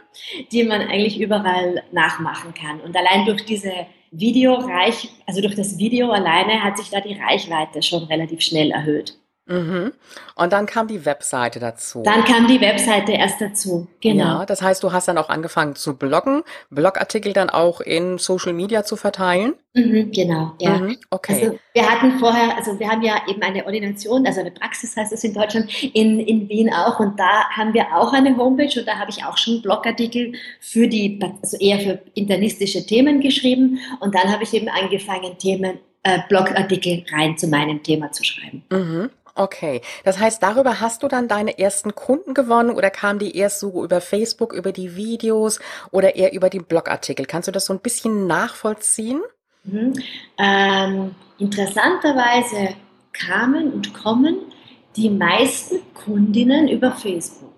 die 0.53 0.65
man 0.65 0.83
eigentlich 0.83 1.21
überall 1.21 1.83
nachmachen 1.93 2.55
kann. 2.55 2.81
Und 2.81 2.97
allein 2.97 3.27
durch 3.27 3.45
diese 3.45 3.73
Videoreich, 4.13 5.09
also 5.27 5.41
durch 5.41 5.55
das 5.55 5.79
Video 5.79 6.11
alleine 6.11 6.63
hat 6.63 6.79
sich 6.79 6.91
da 6.91 7.01
die 7.01 7.15
Reichweite 7.15 7.83
schon 7.83 8.05
relativ 8.05 8.41
schnell 8.41 8.71
erhöht. 8.71 9.19
Mhm. 9.47 9.93
Und 10.35 10.53
dann 10.53 10.67
kam 10.67 10.89
die 10.89 11.05
Webseite 11.05 11.61
dazu. 11.61 12.03
Dann 12.03 12.25
kam 12.25 12.49
die 12.49 12.61
Webseite 12.61 13.13
erst 13.13 13.41
dazu, 13.41 13.87
genau. 14.01 14.41
Ja, 14.41 14.47
das 14.47 14.61
heißt, 14.61 14.83
du 14.83 14.93
hast 14.93 15.07
dann 15.07 15.19
auch 15.19 15.29
angefangen 15.29 15.77
zu 15.77 15.97
bloggen, 15.97 16.43
Blogartikel 16.71 17.33
dann 17.33 17.49
auch 17.49 17.81
in 17.81 18.19
Social 18.19 18.53
Media 18.53 18.83
zu 18.83 18.97
verteilen. 18.97 19.55
Mhm, 19.75 20.11
genau, 20.11 20.55
ja. 20.61 20.79
Mhm, 20.79 20.97
okay. 21.11 21.35
Also 21.35 21.59
wir 21.75 21.89
hatten 21.89 22.19
vorher, 22.19 22.57
also 22.57 22.79
wir 22.81 22.89
haben 22.89 23.03
ja 23.03 23.23
eben 23.29 23.41
eine 23.43 23.65
Ordination, 23.67 24.27
also 24.27 24.41
eine 24.41 24.51
Praxis 24.51 24.97
heißt 24.97 25.13
es 25.13 25.23
in 25.23 25.33
Deutschland, 25.33 25.71
in, 25.95 26.19
in 26.19 26.49
Wien 26.49 26.73
auch. 26.73 26.99
Und 26.99 27.19
da 27.21 27.49
haben 27.51 27.73
wir 27.73 27.87
auch 27.95 28.13
eine 28.13 28.37
Homepage 28.37 28.81
und 28.81 28.87
da 28.87 28.99
habe 28.99 29.11
ich 29.11 29.25
auch 29.25 29.39
schon 29.39 29.63
Blogartikel 29.63 30.33
für 30.61 30.89
die, 30.89 31.21
also 31.41 31.57
eher 31.59 31.79
für 31.79 32.01
internistische 32.15 32.85
Themen 32.85 33.21
geschrieben. 33.21 33.79
Und 34.01 34.15
dann 34.15 34.33
habe 34.33 34.43
ich 34.43 34.53
eben 34.55 34.69
angefangen, 34.69 35.39
Themen, 35.39 35.79
äh, 36.03 36.19
Blogartikel 36.29 37.05
rein 37.13 37.39
zu 37.39 37.47
meinem 37.47 37.83
Thema 37.83 38.11
zu 38.11 38.25
schreiben. 38.25 38.65
Mhm. 38.71 39.11
Okay, 39.37 39.83
das 40.03 40.19
heißt, 40.19 40.43
darüber 40.43 40.81
hast 40.81 41.03
du 41.03 41.09
dann 41.09 41.29
deine 41.29 41.59
ersten 41.59 41.95
Kunden 41.95 42.33
gewonnen 42.33 42.71
oder 42.71 42.91
kamen 42.91 43.19
die 43.19 43.37
erst 43.37 43.61
so 43.61 43.85
über 43.85 44.01
Facebook, 44.01 44.55
über 44.55 44.73
die 44.73 44.97
Videos 44.97 45.61
oder 45.91 46.17
eher 46.17 46.33
über 46.33 46.49
die 46.49 46.61
Blogartikel? 46.61 47.27
Kannst 47.27 47.47
du 47.47 47.53
das 47.53 47.67
so 47.67 47.75
ein 47.75 47.81
bisschen 47.81 48.27
nachvollziehen? 48.27 49.21
Mhm. 49.65 49.93
Ähm, 50.39 51.15
interessanterweise 51.39 52.77
kamen 53.13 53.73
und 53.73 53.93
kommen 53.93 54.53
die 54.97 55.11
meisten 55.11 55.81
Kundinnen 55.93 56.69
über 56.69 56.93
Facebook. 56.93 57.53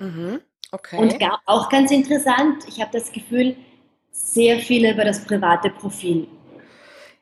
Mhm. 0.00 0.40
Okay. 0.72 0.96
Und 0.98 1.16
auch 1.46 1.68
ganz 1.68 1.92
interessant, 1.92 2.64
ich 2.66 2.80
habe 2.80 2.90
das 2.92 3.12
Gefühl, 3.12 3.56
sehr 4.10 4.58
viele 4.58 4.92
über 4.92 5.04
das 5.04 5.24
private 5.24 5.70
Profil. 5.70 6.26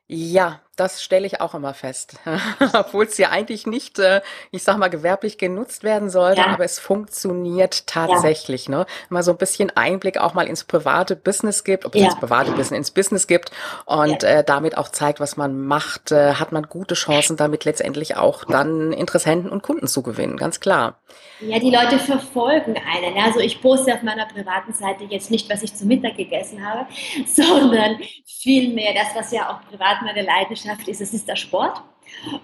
Ja, 0.07 0.62
das 0.78 1.02
stelle 1.02 1.26
ich 1.26 1.40
auch 1.40 1.54
immer 1.54 1.75
fest. 1.75 2.16
Obwohl 2.73 3.04
es 3.04 3.18
ja 3.18 3.30
eigentlich 3.30 3.66
nicht, 3.66 3.99
äh, 3.99 4.20
ich 4.50 4.62
sag 4.62 4.78
mal, 4.78 4.88
gewerblich 4.88 5.38
genutzt 5.38 5.82
werden 5.82 6.11
sollte, 6.11 6.40
ja. 6.40 6.47
aber 6.49 6.64
es 6.64 6.78
funktioniert 6.78 7.87
tatsächlich. 7.87 8.66
Ja. 8.66 8.78
Ne? 8.78 8.87
Mal 9.08 9.23
so 9.23 9.32
ein 9.32 9.37
bisschen 9.37 9.70
Einblick 9.76 10.18
auch 10.18 10.35
mal 10.35 10.47
ins 10.47 10.64
private 10.64 11.16
Business 11.16 11.64
gibt, 11.64 11.85
ob 11.85 11.94
es 11.94 12.00
ja. 12.00 12.06
ins 12.08 12.16
private 12.18 12.52
Business, 12.52 12.78
ins 12.78 12.90
Business 12.90 13.26
gibt 13.26 13.50
und 13.87 14.23
äh, 14.23 14.44
damit 14.44 14.76
auch 14.76 14.88
zeigt, 14.88 15.20
was 15.20 15.37
man 15.37 15.66
macht, 15.66 16.12
äh, 16.12 16.35
hat 16.35 16.52
man 16.52 16.64
gute 16.64 16.94
Chancen, 16.94 17.37
damit 17.37 17.64
letztendlich 17.64 18.16
auch 18.16 18.44
dann 18.44 18.92
Interessenten 18.92 19.50
und 19.50 19.62
Kunden 19.62 19.87
zu 19.87 20.02
gewinnen, 20.02 20.37
ganz 20.37 20.61
klar. 20.61 20.99
Ja, 21.40 21.58
die 21.58 21.70
Leute 21.70 21.99
verfolgen 21.99 22.76
einen. 22.76 23.16
Also 23.16 23.40
ich 23.40 23.61
poste 23.61 23.94
auf 23.94 24.02
meiner 24.02 24.26
privaten 24.26 24.73
Seite 24.73 25.04
jetzt 25.04 25.30
nicht, 25.30 25.49
was 25.49 25.62
ich 25.62 25.75
zu 25.75 25.87
Mittag 25.87 26.16
gegessen 26.16 26.64
habe, 26.66 26.87
sondern 27.26 27.99
vielmehr 28.25 28.92
das, 28.94 29.14
was 29.14 29.32
ja 29.32 29.50
auch 29.50 29.68
privat 29.70 30.02
meine 30.02 30.23
Leidenschaft 30.23 30.68
ist, 30.89 31.01
es 31.01 31.15
ist 31.15 31.29
der 31.29 31.37
Sport. 31.37 31.83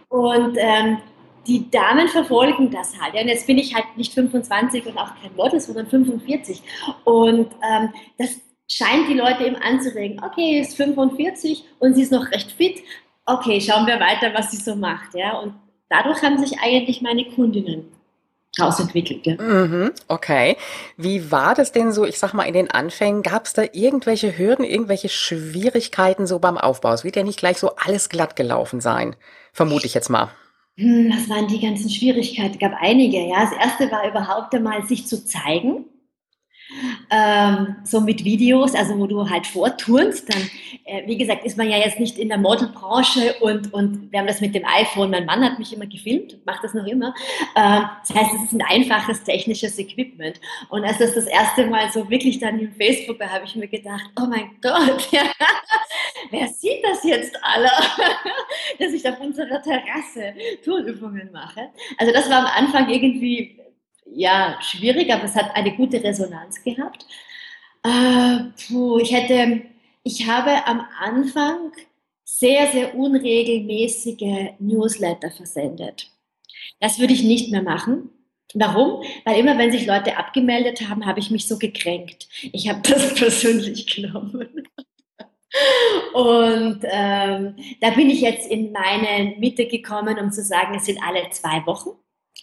Und 0.09 0.57
ähm, 0.59 0.99
die 1.47 1.71
Damen 1.71 2.09
verfolgen 2.09 2.71
das 2.71 2.99
halt. 3.00 3.14
Ja. 3.14 3.23
Und 3.23 3.28
jetzt 3.28 3.47
bin 3.47 3.59
ich 3.59 3.75
halt 3.75 3.85
nicht 3.97 4.12
25 4.12 4.87
und 4.87 4.99
auch 4.99 5.11
kein 5.21 5.35
Model, 5.37 5.61
sondern 5.61 5.87
45. 5.87 6.62
Und 7.04 7.49
ähm, 7.62 7.93
das 8.19 8.40
scheint 8.69 9.09
die 9.09 9.14
Leute 9.14 9.45
eben 9.45 9.57
anzuregen. 9.57 10.23
Okay, 10.25 10.61
ist 10.61 10.76
45 10.76 11.64
und 11.78 11.95
sie 11.95 12.02
ist 12.02 12.12
noch 12.12 12.31
recht 12.31 12.52
fit. 12.52 12.83
Okay, 13.26 13.61
schauen 13.61 13.87
wir 13.87 14.00
weiter, 14.00 14.33
was 14.35 14.50
sie 14.50 14.57
so 14.57 14.75
macht. 14.75 15.14
Ja. 15.14 15.38
Und 15.38 15.54
dadurch 15.88 16.23
haben 16.23 16.38
sich 16.38 16.59
eigentlich 16.61 17.02
meine 17.02 17.25
Kundinnen 17.26 17.93
rausentwickelt. 18.61 19.26
Ja. 19.26 19.34
Mhm, 19.40 19.92
okay. 20.08 20.56
Wie 20.96 21.30
war 21.30 21.54
das 21.54 21.73
denn 21.73 21.92
so, 21.92 22.04
ich 22.04 22.18
sag 22.18 22.34
mal, 22.34 22.44
in 22.44 22.54
den 22.54 22.70
Anfängen? 22.70 23.23
Gab 23.23 23.46
es 23.46 23.52
da 23.52 23.62
irgendwelche 23.73 24.37
Hürden, 24.37 24.64
irgendwelche 24.64 25.08
Schwierigkeiten 25.08 26.26
so 26.26 26.38
beim 26.38 26.58
Aufbau? 26.58 26.92
Es 26.92 27.04
wird 27.04 27.16
ja 27.16 27.23
nicht 27.23 27.38
gleich 27.38 27.58
so 27.58 27.76
alles 27.76 28.08
glatt 28.08 28.37
gelaufen 28.37 28.80
sein, 28.80 29.16
vermute 29.52 29.87
ich 29.87 29.94
jetzt 29.94 30.11
mal. 30.11 30.30
Hm, 30.76 31.12
was 31.14 31.28
waren 31.28 31.46
die 31.49 31.61
ganzen 31.61 31.88
Schwierigkeiten? 31.88 32.54
Es 32.54 32.58
gab 32.58 32.73
einige. 32.80 33.18
Ja, 33.28 33.44
das 33.44 33.52
erste 33.52 33.90
war 33.90 34.08
überhaupt 34.08 34.54
einmal, 34.54 34.84
sich 34.87 35.06
zu 35.06 35.25
zeigen 35.25 35.87
ähm, 37.11 37.76
so 37.85 38.00
mit 38.00 38.25
Videos, 38.25 38.75
also 38.75 38.99
wo 38.99 39.06
du 39.06 39.28
halt 39.28 39.47
vorturnst, 39.47 40.33
dann, 40.33 40.42
äh, 40.85 41.06
wie 41.06 41.16
gesagt, 41.16 41.44
ist 41.44 41.56
man 41.56 41.68
ja 41.68 41.76
jetzt 41.78 42.00
nicht 42.00 42.18
in 42.18 42.28
der 42.28 42.38
Modelbranche 42.38 43.35
und, 43.40 43.73
und 43.73 44.11
wir 44.11 44.18
haben 44.18 44.26
das 44.26 44.40
mit 44.40 44.54
dem 44.54 44.64
iPhone, 44.64 45.11
mein 45.11 45.26
Mann 45.26 45.44
hat 45.44 45.59
mich 45.59 45.73
immer 45.73 45.87
gefilmt, 45.87 46.38
macht 46.47 46.64
das 46.64 46.75
noch 46.75 46.87
immer. 46.87 47.14
Äh, 47.54 47.83
das 48.06 48.14
heißt, 48.14 48.30
es 48.35 48.42
ist 48.44 48.52
ein 48.52 48.62
einfaches 48.62 49.23
technisches 49.23 49.78
Equipment. 49.78 50.40
Und 50.71 50.85
als 50.85 50.99
das 50.99 51.14
das 51.14 51.26
erste 51.26 51.66
Mal 51.66 51.90
so 51.92 52.09
wirklich 52.11 52.38
dann 52.38 52.59
im 52.59 52.73
Facebook 52.73 53.21
war, 53.21 53.30
habe 53.30 53.44
ich 53.44 53.54
mir 53.54 53.68
gedacht, 53.68 54.11
oh 54.21 54.26
mein 54.26 54.50
Gott, 54.62 55.09
ja, 55.11 55.23
wer 56.30 56.49
sieht 56.49 56.83
das 56.85 57.04
jetzt 57.04 57.37
alle, 57.42 57.71
dass 58.78 58.92
ich 58.92 59.09
auf 59.09 59.21
unserer 59.21 59.62
Terrasse 59.62 60.35
Turnübungen 60.64 61.30
mache? 61.33 61.68
Also 61.99 62.12
das 62.12 62.28
war 62.28 62.40
am 62.40 62.64
Anfang 62.64 62.88
irgendwie 62.88 63.59
ja, 64.06 64.58
schwierig, 64.61 65.12
aber 65.12 65.25
es 65.25 65.34
hat 65.34 65.54
eine 65.54 65.75
gute 65.75 66.02
Resonanz 66.02 66.62
gehabt. 66.62 67.06
Äh, 67.82 68.50
puh, 68.66 68.99
ich 68.99 69.12
hätte, 69.12 69.62
ich 70.02 70.26
habe 70.26 70.66
am 70.66 70.87
Anfang 70.99 71.73
sehr, 72.25 72.66
sehr 72.68 72.94
unregelmäßige 72.94 74.54
Newsletter 74.58 75.30
versendet. 75.30 76.11
Das 76.80 76.99
würde 76.99 77.12
ich 77.12 77.23
nicht 77.23 77.50
mehr 77.50 77.62
machen. 77.62 78.11
Warum? 78.54 79.02
Weil 79.25 79.40
immer, 79.40 79.58
wenn 79.58 79.73
sich 79.73 79.87
Leute 79.87 80.16
abgemeldet 80.16 80.88
haben, 80.88 81.06
habe 81.06 81.20
ich 81.20 81.30
mich 81.30 81.46
so 81.46 81.58
gekränkt. 81.58 82.28
Ich 82.52 82.68
habe 82.68 82.80
das 82.88 83.14
persönlich 83.14 83.87
genommen. 83.87 84.68
Und 86.12 86.80
ähm, 86.82 87.56
da 87.80 87.90
bin 87.90 88.11
ich 88.11 88.20
jetzt 88.20 88.50
in 88.50 88.73
meine 88.73 89.37
Mitte 89.38 89.66
gekommen, 89.66 90.18
um 90.18 90.32
zu 90.32 90.42
sagen, 90.42 90.75
es 90.76 90.87
sind 90.87 91.00
alle 91.02 91.28
zwei 91.30 91.64
Wochen. 91.66 91.90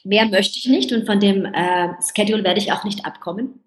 Mehr 0.03 0.25
möchte 0.25 0.57
ich 0.57 0.67
nicht 0.67 0.91
und 0.91 1.05
von 1.05 1.19
dem 1.19 1.45
äh, 1.45 1.89
Schedule 2.15 2.43
werde 2.43 2.59
ich 2.59 2.71
auch 2.71 2.83
nicht 2.83 3.05
abkommen. 3.05 3.59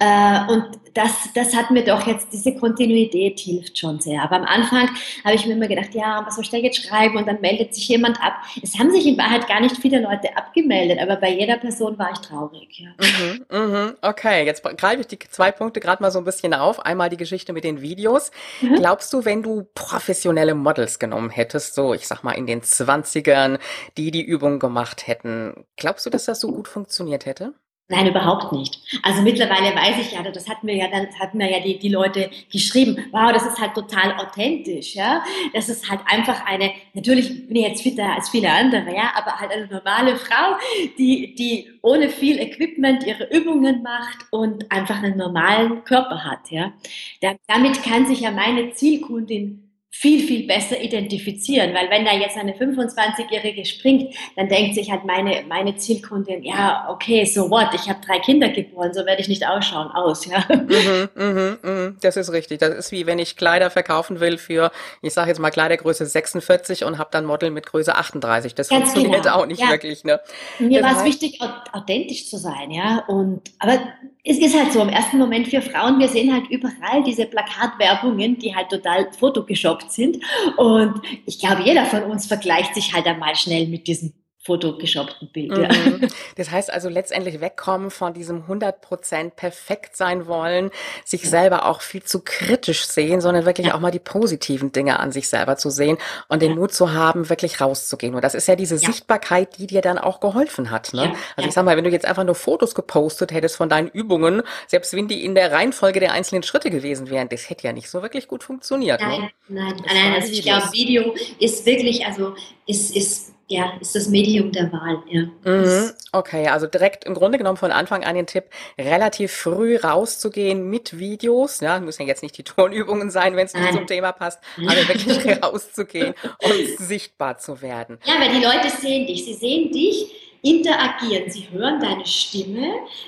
Äh, 0.00 0.52
und 0.52 0.70
das, 0.94 1.28
das 1.34 1.54
hat 1.54 1.70
mir 1.70 1.84
doch 1.84 2.06
jetzt, 2.06 2.32
diese 2.32 2.54
Kontinuität 2.54 3.40
hilft 3.40 3.78
schon 3.78 4.00
sehr. 4.00 4.22
Aber 4.22 4.36
am 4.36 4.44
Anfang 4.44 4.88
habe 5.24 5.34
ich 5.34 5.46
mir 5.46 5.54
immer 5.54 5.66
gedacht, 5.66 5.94
ja, 5.94 6.22
was 6.24 6.36
soll 6.36 6.44
ich 6.44 6.50
da 6.50 6.56
jetzt 6.56 6.86
schreiben? 6.86 7.16
Und 7.16 7.26
dann 7.26 7.40
meldet 7.40 7.74
sich 7.74 7.88
jemand 7.88 8.20
ab. 8.22 8.34
Es 8.62 8.78
haben 8.78 8.92
sich 8.92 9.06
in 9.06 9.18
Wahrheit 9.18 9.48
gar 9.48 9.60
nicht 9.60 9.76
viele 9.76 10.00
Leute 10.00 10.36
abgemeldet, 10.36 11.00
aber 11.00 11.16
bei 11.16 11.30
jeder 11.30 11.56
Person 11.56 11.98
war 11.98 12.12
ich 12.12 12.18
traurig. 12.18 12.68
Ja. 12.78 12.90
Mhm, 12.98 13.44
mhm, 13.50 13.94
okay, 14.02 14.44
jetzt 14.44 14.62
greife 14.76 15.00
ich 15.00 15.06
die 15.08 15.18
zwei 15.18 15.50
Punkte 15.50 15.80
gerade 15.80 16.02
mal 16.02 16.10
so 16.10 16.18
ein 16.18 16.24
bisschen 16.24 16.54
auf. 16.54 16.84
Einmal 16.84 17.10
die 17.10 17.16
Geschichte 17.16 17.52
mit 17.52 17.64
den 17.64 17.80
Videos. 17.80 18.30
Mhm. 18.60 18.76
Glaubst 18.76 19.12
du, 19.12 19.24
wenn 19.24 19.42
du 19.42 19.66
professionelle 19.74 20.54
Models 20.54 20.98
genommen 20.98 21.30
hättest, 21.30 21.74
so 21.74 21.94
ich 21.94 22.06
sag 22.06 22.22
mal 22.22 22.32
in 22.32 22.46
den 22.46 22.62
20ern, 22.62 23.58
die 23.96 24.10
die 24.10 24.22
Übung 24.22 24.58
gemacht 24.58 25.06
hätten, 25.06 25.64
glaubst 25.76 26.06
du, 26.06 26.10
dass 26.10 26.26
das 26.26 26.40
so 26.40 26.52
gut 26.52 26.68
funktioniert 26.68 27.26
hätte? 27.26 27.54
Nein, 27.88 28.06
überhaupt 28.06 28.50
nicht. 28.52 28.80
Also 29.02 29.20
mittlerweile 29.20 29.76
weiß 29.76 29.98
ich 30.00 30.12
ja, 30.12 30.22
das 30.22 30.48
hatten 30.48 30.66
wir 30.66 30.74
ja 30.74 30.88
dann, 30.88 31.06
hatten 31.20 31.38
wir 31.38 31.50
ja 31.50 31.60
die, 31.60 31.78
die 31.78 31.90
Leute 31.90 32.30
geschrieben, 32.50 32.96
wow, 33.12 33.30
das 33.30 33.44
ist 33.44 33.60
halt 33.60 33.74
total 33.74 34.14
authentisch, 34.14 34.94
ja. 34.94 35.22
Das 35.52 35.68
ist 35.68 35.90
halt 35.90 36.00
einfach 36.06 36.46
eine, 36.46 36.72
natürlich 36.94 37.46
bin 37.46 37.56
ich 37.56 37.68
jetzt 37.68 37.82
fitter 37.82 38.14
als 38.14 38.30
viele 38.30 38.50
andere, 38.50 38.86
ja, 38.94 39.12
aber 39.14 39.38
halt 39.38 39.52
eine 39.52 39.66
normale 39.66 40.16
Frau, 40.16 40.56
die, 40.96 41.34
die 41.34 41.72
ohne 41.82 42.08
viel 42.08 42.38
Equipment 42.38 43.04
ihre 43.04 43.28
Übungen 43.30 43.82
macht 43.82 44.24
und 44.30 44.72
einfach 44.72 45.02
einen 45.02 45.18
normalen 45.18 45.84
Körper 45.84 46.24
hat, 46.24 46.50
ja. 46.50 46.72
damit 47.20 47.82
kann 47.82 48.06
sich 48.06 48.20
ja 48.20 48.30
meine 48.30 48.72
Zielkundin 48.72 49.63
viel, 49.96 50.26
viel 50.26 50.44
besser 50.44 50.80
identifizieren, 50.80 51.72
weil 51.72 51.88
wenn 51.88 52.04
da 52.04 52.12
jetzt 52.12 52.36
eine 52.36 52.52
25-Jährige 52.52 53.64
springt, 53.64 54.12
dann 54.34 54.48
denkt 54.48 54.74
sich 54.74 54.90
halt 54.90 55.04
meine, 55.04 55.44
meine 55.48 55.76
Zielkundin, 55.76 56.42
ja, 56.42 56.88
okay, 56.90 57.24
so 57.24 57.48
what, 57.48 57.68
ich 57.74 57.88
habe 57.88 58.00
drei 58.04 58.18
Kinder 58.18 58.48
geboren, 58.48 58.92
so 58.92 59.06
werde 59.06 59.22
ich 59.22 59.28
nicht 59.28 59.46
ausschauen, 59.46 59.92
aus, 59.92 60.26
ja. 60.26 60.44
Mhm, 60.48 61.08
mhm, 61.14 61.58
mhm, 61.62 61.96
das 62.00 62.16
ist 62.16 62.32
richtig. 62.32 62.58
Das 62.58 62.74
ist 62.74 62.90
wie 62.90 63.06
wenn 63.06 63.20
ich 63.20 63.36
Kleider 63.36 63.70
verkaufen 63.70 64.18
will 64.18 64.36
für, 64.36 64.72
ich 65.00 65.14
sage 65.14 65.28
jetzt 65.28 65.38
mal 65.38 65.50
Kleidergröße 65.50 66.04
46 66.04 66.84
und 66.84 66.98
habe 66.98 67.10
dann 67.12 67.24
Model 67.24 67.52
mit 67.52 67.66
Größe 67.66 67.94
38. 67.94 68.54
Das 68.56 68.68
Ganz 68.68 68.92
funktioniert 68.92 69.22
genau. 69.22 69.36
auch 69.36 69.46
nicht 69.46 69.60
ja. 69.60 69.70
wirklich, 69.70 70.02
ne? 70.02 70.20
Mir 70.58 70.82
war 70.82 70.96
es 70.96 71.04
wichtig, 71.04 71.38
authentisch 71.72 72.28
zu 72.28 72.36
sein, 72.36 72.72
ja, 72.72 73.04
und, 73.06 73.42
aber 73.60 73.78
es 74.26 74.38
ist 74.38 74.58
halt 74.58 74.72
so, 74.72 74.80
im 74.80 74.88
ersten 74.88 75.18
Moment 75.18 75.48
für 75.48 75.60
Frauen, 75.60 75.98
wir 75.98 76.08
sehen 76.08 76.32
halt 76.32 76.48
überall 76.48 77.04
diese 77.04 77.26
Plakatwerbungen, 77.26 78.38
die 78.38 78.56
halt 78.56 78.70
total 78.70 79.12
fotogeshoppt 79.12 79.83
sind. 79.92 80.18
Und 80.56 81.00
ich 81.26 81.38
glaube, 81.38 81.62
jeder 81.62 81.86
von 81.86 82.04
uns 82.04 82.26
vergleicht 82.26 82.74
sich 82.74 82.92
halt 82.94 83.06
einmal 83.06 83.34
schnell 83.36 83.66
mit 83.68 83.86
diesen 83.86 84.14
photoshoppten 84.44 85.30
Bild. 85.32 85.56
Ja. 85.56 85.68
Mhm. 85.68 86.08
Das 86.36 86.50
heißt 86.50 86.72
also 86.72 86.88
letztendlich 86.88 87.40
wegkommen 87.40 87.90
von 87.90 88.12
diesem 88.12 88.44
100% 88.44 89.30
perfekt 89.30 89.96
sein 89.96 90.26
wollen, 90.26 90.70
sich 91.04 91.22
ja. 91.24 91.30
selber 91.30 91.66
auch 91.66 91.80
viel 91.80 92.02
zu 92.02 92.20
kritisch 92.20 92.86
sehen, 92.86 93.20
sondern 93.20 93.46
wirklich 93.46 93.68
ja. 93.68 93.74
auch 93.74 93.80
mal 93.80 93.92
die 93.92 94.00
positiven 94.00 94.72
Dinge 94.72 94.98
an 94.98 95.12
sich 95.12 95.28
selber 95.28 95.56
zu 95.56 95.70
sehen 95.70 95.96
und 96.28 96.42
den 96.42 96.56
Mut 96.56 96.74
zu 96.74 96.92
haben, 96.92 97.28
wirklich 97.30 97.60
rauszugehen. 97.60 98.14
Und 98.14 98.22
das 98.22 98.34
ist 98.34 98.48
ja 98.48 98.56
diese 98.56 98.78
Sichtbarkeit, 98.78 99.58
die 99.58 99.66
dir 99.66 99.80
dann 99.80 99.96
auch 99.96 100.20
geholfen 100.20 100.70
hat. 100.70 100.92
Ne? 100.92 101.14
Also 101.36 101.48
ich 101.48 101.54
sag 101.54 101.64
mal, 101.64 101.76
wenn 101.76 101.84
du 101.84 101.90
jetzt 101.90 102.06
einfach 102.06 102.24
nur 102.24 102.34
Fotos 102.34 102.74
gepostet 102.74 103.32
hättest 103.32 103.56
von 103.56 103.68
deinen 103.68 103.88
Übungen, 103.88 104.42
selbst 104.66 104.92
wenn 104.94 105.08
die 105.08 105.24
in 105.24 105.34
der 105.34 105.52
Reihenfolge 105.52 106.00
der 106.00 106.12
einzelnen 106.12 106.42
Schritte 106.42 106.70
gewesen 106.70 107.10
wären, 107.10 107.28
das 107.28 107.48
hätte 107.48 107.66
ja 107.66 107.72
nicht 107.72 107.88
so 107.88 108.02
wirklich 108.02 108.26
gut 108.26 108.42
funktioniert. 108.42 109.00
Nein, 109.00 109.20
ne? 109.20 109.30
nein, 109.48 109.76
nein. 109.86 110.14
Also 110.14 110.32
ich 110.32 110.42
glaube, 110.42 110.72
Video 110.72 111.14
ist 111.38 111.64
wirklich, 111.64 112.04
also 112.04 112.34
ist, 112.66 112.94
ist 112.94 113.33
ja, 113.48 113.72
ist 113.80 113.94
das 113.94 114.08
Medium 114.08 114.52
der 114.52 114.72
Wahl. 114.72 115.02
Ja. 115.08 115.22
Mhm. 115.44 115.90
Okay, 116.12 116.48
also 116.48 116.66
direkt 116.66 117.04
im 117.04 117.14
Grunde 117.14 117.38
genommen 117.38 117.58
von 117.58 117.72
Anfang 117.72 118.04
an 118.04 118.14
den 118.14 118.26
Tipp, 118.26 118.44
relativ 118.78 119.32
früh 119.32 119.76
rauszugehen 119.76 120.70
mit 120.70 120.98
Videos. 120.98 121.60
Ja, 121.60 121.78
müssen 121.80 122.02
ja 122.02 122.08
jetzt 122.08 122.22
nicht 122.22 122.38
die 122.38 122.42
Turnübungen 122.42 123.10
sein, 123.10 123.36
wenn 123.36 123.46
es 123.46 123.54
nicht 123.54 123.72
zum 123.72 123.86
Thema 123.86 124.12
passt, 124.12 124.40
aber 124.56 124.88
wirklich 124.88 125.42
rauszugehen 125.42 126.14
und 126.42 126.78
sichtbar 126.78 127.38
zu 127.38 127.60
werden. 127.60 127.98
Ja, 128.04 128.14
weil 128.18 128.30
die 128.30 128.44
Leute 128.44 128.70
sehen 128.70 129.06
dich. 129.06 129.24
Sie 129.24 129.34
sehen 129.34 129.70
dich 129.72 130.06
interagieren. 130.44 131.30
Sie 131.30 131.48
hören 131.50 131.80
deine 131.80 132.04
Stimme, 132.04 132.66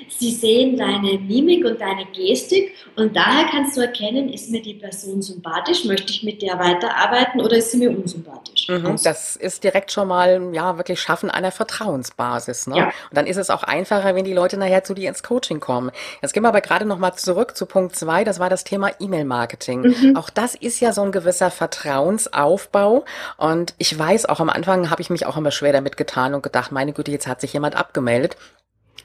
sie 0.09 0.31
sehen 0.31 0.75
deine 0.75 1.19
Mimik 1.19 1.63
und 1.65 1.79
deine 1.79 2.05
Gestik 2.07 2.73
und 2.95 3.15
daher 3.15 3.45
kannst 3.51 3.77
du 3.77 3.81
erkennen, 3.81 4.33
ist 4.33 4.49
mir 4.49 4.61
die 4.61 4.73
Person 4.73 5.21
sympathisch, 5.21 5.85
möchte 5.85 6.11
ich 6.11 6.23
mit 6.23 6.41
der 6.41 6.57
weiterarbeiten 6.57 7.39
oder 7.39 7.57
ist 7.57 7.71
sie 7.71 7.77
mir 7.77 7.91
unsympathisch. 7.91 8.67
Mhm, 8.67 8.97
das 9.03 9.35
ist 9.35 9.63
direkt 9.63 9.91
schon 9.91 10.07
mal, 10.07 10.49
ja, 10.53 10.77
wirklich 10.77 10.99
Schaffen 10.99 11.29
einer 11.29 11.51
Vertrauensbasis. 11.51 12.65
Ne? 12.67 12.77
Ja. 12.77 12.85
Und 12.85 12.93
dann 13.11 13.27
ist 13.27 13.37
es 13.37 13.51
auch 13.51 13.61
einfacher, 13.61 14.15
wenn 14.15 14.25
die 14.25 14.33
Leute 14.33 14.57
nachher 14.57 14.83
zu 14.83 14.95
dir 14.95 15.07
ins 15.07 15.21
Coaching 15.21 15.59
kommen. 15.59 15.91
Jetzt 16.23 16.33
gehen 16.33 16.41
wir 16.41 16.49
aber 16.49 16.61
gerade 16.61 16.85
nochmal 16.85 17.13
zurück 17.15 17.55
zu 17.55 17.67
Punkt 17.67 17.95
zwei. 17.95 18.23
das 18.23 18.39
war 18.39 18.49
das 18.49 18.63
Thema 18.63 18.91
E-Mail-Marketing. 18.99 19.81
Mhm. 19.81 20.17
Auch 20.17 20.31
das 20.31 20.55
ist 20.55 20.79
ja 20.79 20.91
so 20.91 21.03
ein 21.03 21.11
gewisser 21.11 21.51
Vertrauensaufbau 21.51 23.05
und 23.37 23.75
ich 23.77 23.97
weiß, 23.97 24.25
auch 24.25 24.39
am 24.39 24.49
Anfang 24.49 24.89
habe 24.89 25.03
ich 25.03 25.11
mich 25.11 25.27
auch 25.27 25.37
immer 25.37 25.51
schwer 25.51 25.73
damit 25.73 25.97
getan 25.97 26.33
und 26.33 26.41
gedacht, 26.41 26.71
meine 26.71 26.93
Güte, 26.93 27.11
jetzt 27.11 27.26
hat 27.27 27.41
sich 27.41 27.53
jemand 27.53 27.75
abgemeldet. 27.75 28.37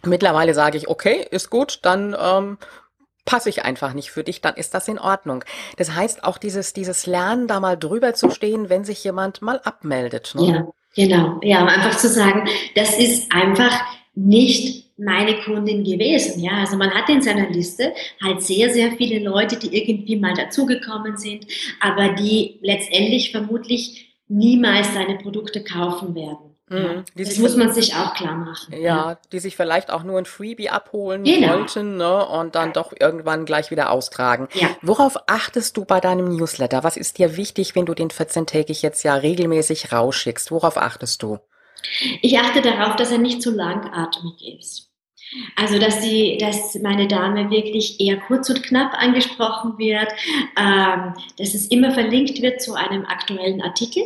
Mittlerweile 0.04 0.54
sage 0.54 0.78
ich, 0.78 0.88
okay, 0.88 1.26
ist 1.30 1.50
gut, 1.50 1.80
dann 1.82 2.16
ähm, 2.18 2.58
passe 3.24 3.48
ich 3.48 3.64
einfach 3.64 3.92
nicht 3.94 4.10
für 4.10 4.24
dich, 4.24 4.40
dann 4.40 4.56
ist 4.56 4.74
das 4.74 4.88
in 4.88 4.98
Ordnung. 4.98 5.44
Das 5.76 5.94
heißt 5.94 6.24
auch 6.24 6.38
dieses, 6.38 6.72
dieses 6.72 7.06
Lernen, 7.06 7.46
da 7.46 7.60
mal 7.60 7.76
drüber 7.76 8.14
zu 8.14 8.30
stehen, 8.30 8.68
wenn 8.68 8.84
sich 8.84 9.04
jemand 9.04 9.42
mal 9.42 9.60
abmeldet. 9.62 10.34
Ne? 10.34 10.46
Ja, 10.46 11.06
genau. 11.06 11.40
Ja, 11.42 11.64
einfach 11.64 11.96
zu 11.96 12.08
sagen, 12.08 12.48
das 12.74 12.98
ist 12.98 13.32
einfach 13.32 13.72
nicht 14.14 14.92
meine 14.98 15.40
Kundin 15.40 15.84
gewesen. 15.84 16.42
Ja, 16.42 16.58
also 16.58 16.76
man 16.76 16.90
hat 16.90 17.08
in 17.08 17.22
seiner 17.22 17.48
Liste 17.48 17.94
halt 18.22 18.42
sehr, 18.42 18.70
sehr 18.70 18.92
viele 18.92 19.18
Leute, 19.20 19.56
die 19.56 19.76
irgendwie 19.76 20.16
mal 20.16 20.34
dazugekommen 20.34 21.16
sind, 21.16 21.46
aber 21.80 22.10
die 22.10 22.58
letztendlich 22.60 23.30
vermutlich 23.30 24.16
niemals 24.28 24.92
seine 24.92 25.18
Produkte 25.18 25.64
kaufen 25.64 26.14
werden. 26.14 26.51
Mhm, 26.68 27.04
das 27.16 27.38
muss 27.38 27.56
man 27.56 27.72
sich 27.72 27.94
auch 27.94 28.14
klar 28.14 28.34
machen. 28.34 28.72
Ja, 28.72 28.78
ja, 28.80 29.18
die 29.32 29.40
sich 29.40 29.56
vielleicht 29.56 29.90
auch 29.90 30.04
nur 30.04 30.18
ein 30.18 30.24
Freebie 30.24 30.70
abholen 30.70 31.24
genau. 31.24 31.58
wollten 31.58 31.96
ne, 31.96 32.26
und 32.26 32.54
dann 32.54 32.72
doch 32.72 32.92
irgendwann 32.98 33.44
gleich 33.44 33.70
wieder 33.70 33.90
austragen. 33.90 34.48
Ja. 34.54 34.68
Worauf 34.80 35.16
achtest 35.26 35.76
du 35.76 35.84
bei 35.84 36.00
deinem 36.00 36.34
Newsletter? 36.36 36.84
Was 36.84 36.96
ist 36.96 37.18
dir 37.18 37.36
wichtig, 37.36 37.74
wenn 37.74 37.86
du 37.86 37.94
den 37.94 38.08
14-tägig 38.08 38.82
jetzt 38.82 39.02
ja 39.02 39.14
regelmäßig 39.14 39.92
rausschickst? 39.92 40.50
Worauf 40.50 40.76
achtest 40.76 41.22
du? 41.22 41.38
Ich 42.20 42.38
achte 42.38 42.62
darauf, 42.62 42.96
dass 42.96 43.10
er 43.10 43.18
nicht 43.18 43.42
zu 43.42 43.50
langatmig 43.50 44.56
ist. 44.58 44.88
Also, 45.56 45.78
dass, 45.78 46.00
die, 46.00 46.36
dass 46.38 46.74
meine 46.82 47.08
Dame 47.08 47.50
wirklich 47.50 48.00
eher 48.00 48.18
kurz 48.18 48.50
und 48.50 48.62
knapp 48.62 48.92
angesprochen 48.94 49.78
wird, 49.78 50.08
ähm, 50.58 51.14
dass 51.38 51.54
es 51.54 51.66
immer 51.68 51.90
verlinkt 51.92 52.42
wird 52.42 52.60
zu 52.60 52.74
einem 52.74 53.06
aktuellen 53.06 53.62
Artikel 53.62 54.04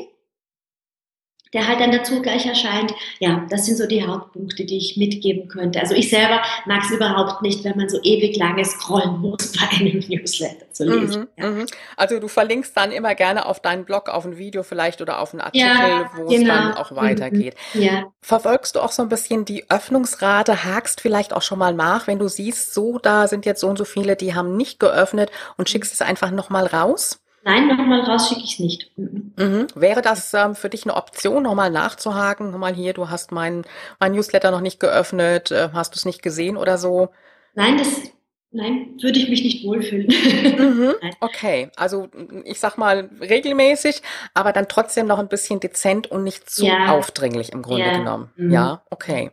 der 1.53 1.67
halt 1.67 1.81
dann 1.81 1.93
dazu 1.93 2.21
gleich 2.23 2.47
erscheint. 2.47 2.93
Ja, 3.21 3.47
das 3.50 3.67
sind 3.67 3.76
so 3.76 3.87
die 3.87 4.05
Hauptpunkte, 4.05 4.65
die 4.65 4.79
ich 4.79 4.97
mitgeben 4.97 5.49
könnte. 5.49 5.81
Also 5.81 5.95
ich 5.95 6.11
selber 6.11 6.43
mag 6.67 6.83
es 6.85 6.91
überhaupt 6.91 7.43
nicht, 7.43 7.65
wenn 7.65 7.76
man 7.76 7.88
so 7.88 7.99
ewig 8.03 8.37
lange 8.37 8.65
scrollen 8.65 9.21
muss 9.21 9.53
bei 9.61 9.76
einem 9.76 9.99
Newsletter 10.09 10.71
zu 10.73 10.85
lesen. 10.85 11.29
Mhm, 11.37 11.43
ja. 11.43 11.50
Mhm. 11.50 11.67
Also 11.97 12.19
du 12.19 12.29
verlinkst 12.29 12.76
dann 12.76 12.93
immer 12.93 13.15
gerne 13.15 13.47
auf 13.47 13.61
deinen 13.61 13.85
Blog, 13.85 14.09
auf 14.09 14.25
ein 14.25 14.38
Video 14.38 14.62
vielleicht 14.62 15.00
oder 15.00 15.21
auf 15.21 15.33
einen 15.33 15.41
Artikel, 15.41 15.67
ja, 15.67 16.11
wo 16.17 16.26
genau. 16.26 16.37
es 16.37 16.45
dann 16.47 16.75
auch 16.75 16.95
weitergeht. 16.95 17.55
Mhm. 17.75 17.83
Ja. 17.83 18.05
Verfolgst 18.21 18.75
du 18.76 18.81
auch 18.81 18.93
so 18.93 19.03
ein 19.03 19.09
bisschen 19.09 19.45
die 19.45 19.71
Öffnungsrate, 19.71 20.65
hakst 20.65 21.00
vielleicht 21.00 21.33
auch 21.33 21.43
schon 21.43 21.59
mal 21.59 21.75
nach, 21.75 22.07
wenn 22.07 22.19
du 22.19 22.29
siehst, 22.29 22.75
so, 22.75 22.99
da 22.99 23.29
sind 23.29 23.47
jetzt 23.47 23.61
so 23.61 23.69
und 23.69 23.79
so 23.79 23.85
viele, 23.85 24.17
die 24.17 24.35
haben 24.35 24.57
nicht 24.57 24.81
geöffnet 24.81 25.31
und 25.57 25.69
schickst 25.69 25.93
es 25.93 26.03
einfach 26.03 26.31
nochmal 26.31 26.67
raus? 26.67 27.21
Nein, 27.47 27.69
nochmal 27.69 28.00
raus 28.00 28.29
schicke 28.29 28.43
ich 28.43 28.55
es 28.55 28.59
nicht. 28.59 28.91
Mhm. 28.97 29.69
Wäre 29.76 30.03
das 30.03 30.35
ähm, 30.35 30.57
für 30.57 30.69
dich 30.69 30.83
eine 30.83 30.97
Option, 30.97 31.45
nochmal 31.45 31.71
nachzuhaken? 31.71 32.50
Nochmal 32.50 32.75
hier, 32.75 32.93
du 32.93 33.09
hast 33.09 33.31
mein, 33.31 33.62
mein 34.00 34.12
Newsletter 34.12 34.50
noch 34.50 34.61
nicht 34.61 34.81
geöffnet, 34.81 35.53
äh, 35.53 35.69
hast 35.73 35.95
du 35.95 35.97
es 35.97 36.05
nicht 36.05 36.23
gesehen 36.23 36.57
oder 36.57 36.76
so? 36.76 37.11
Nein, 37.55 37.79
das 37.79 38.11
Nein, 38.50 38.97
würde 39.00 39.21
ich 39.21 39.29
mich 39.29 39.45
nicht 39.45 39.65
wohlfühlen. 39.65 40.09
Mhm, 40.09 40.95
okay, 41.21 41.71
also 41.76 42.09
ich 42.45 42.59
sag 42.59 42.79
mal 42.79 43.11
regelmäßig, 43.21 44.03
aber 44.35 44.53
dann 44.53 44.67
trotzdem 44.67 45.07
noch 45.07 45.21
ein 45.21 45.29
bisschen 45.29 45.61
dezent 45.61 46.11
und 46.11 46.25
nicht 46.25 46.50
zu 46.50 46.67
ja. 46.67 46.88
aufdringlich 46.88 47.53
im 47.53 47.62
Grunde 47.62 47.87
ja. 47.87 47.97
genommen. 47.97 48.33
Mhm. 48.35 48.50
Ja, 48.50 48.83
okay. 48.91 49.31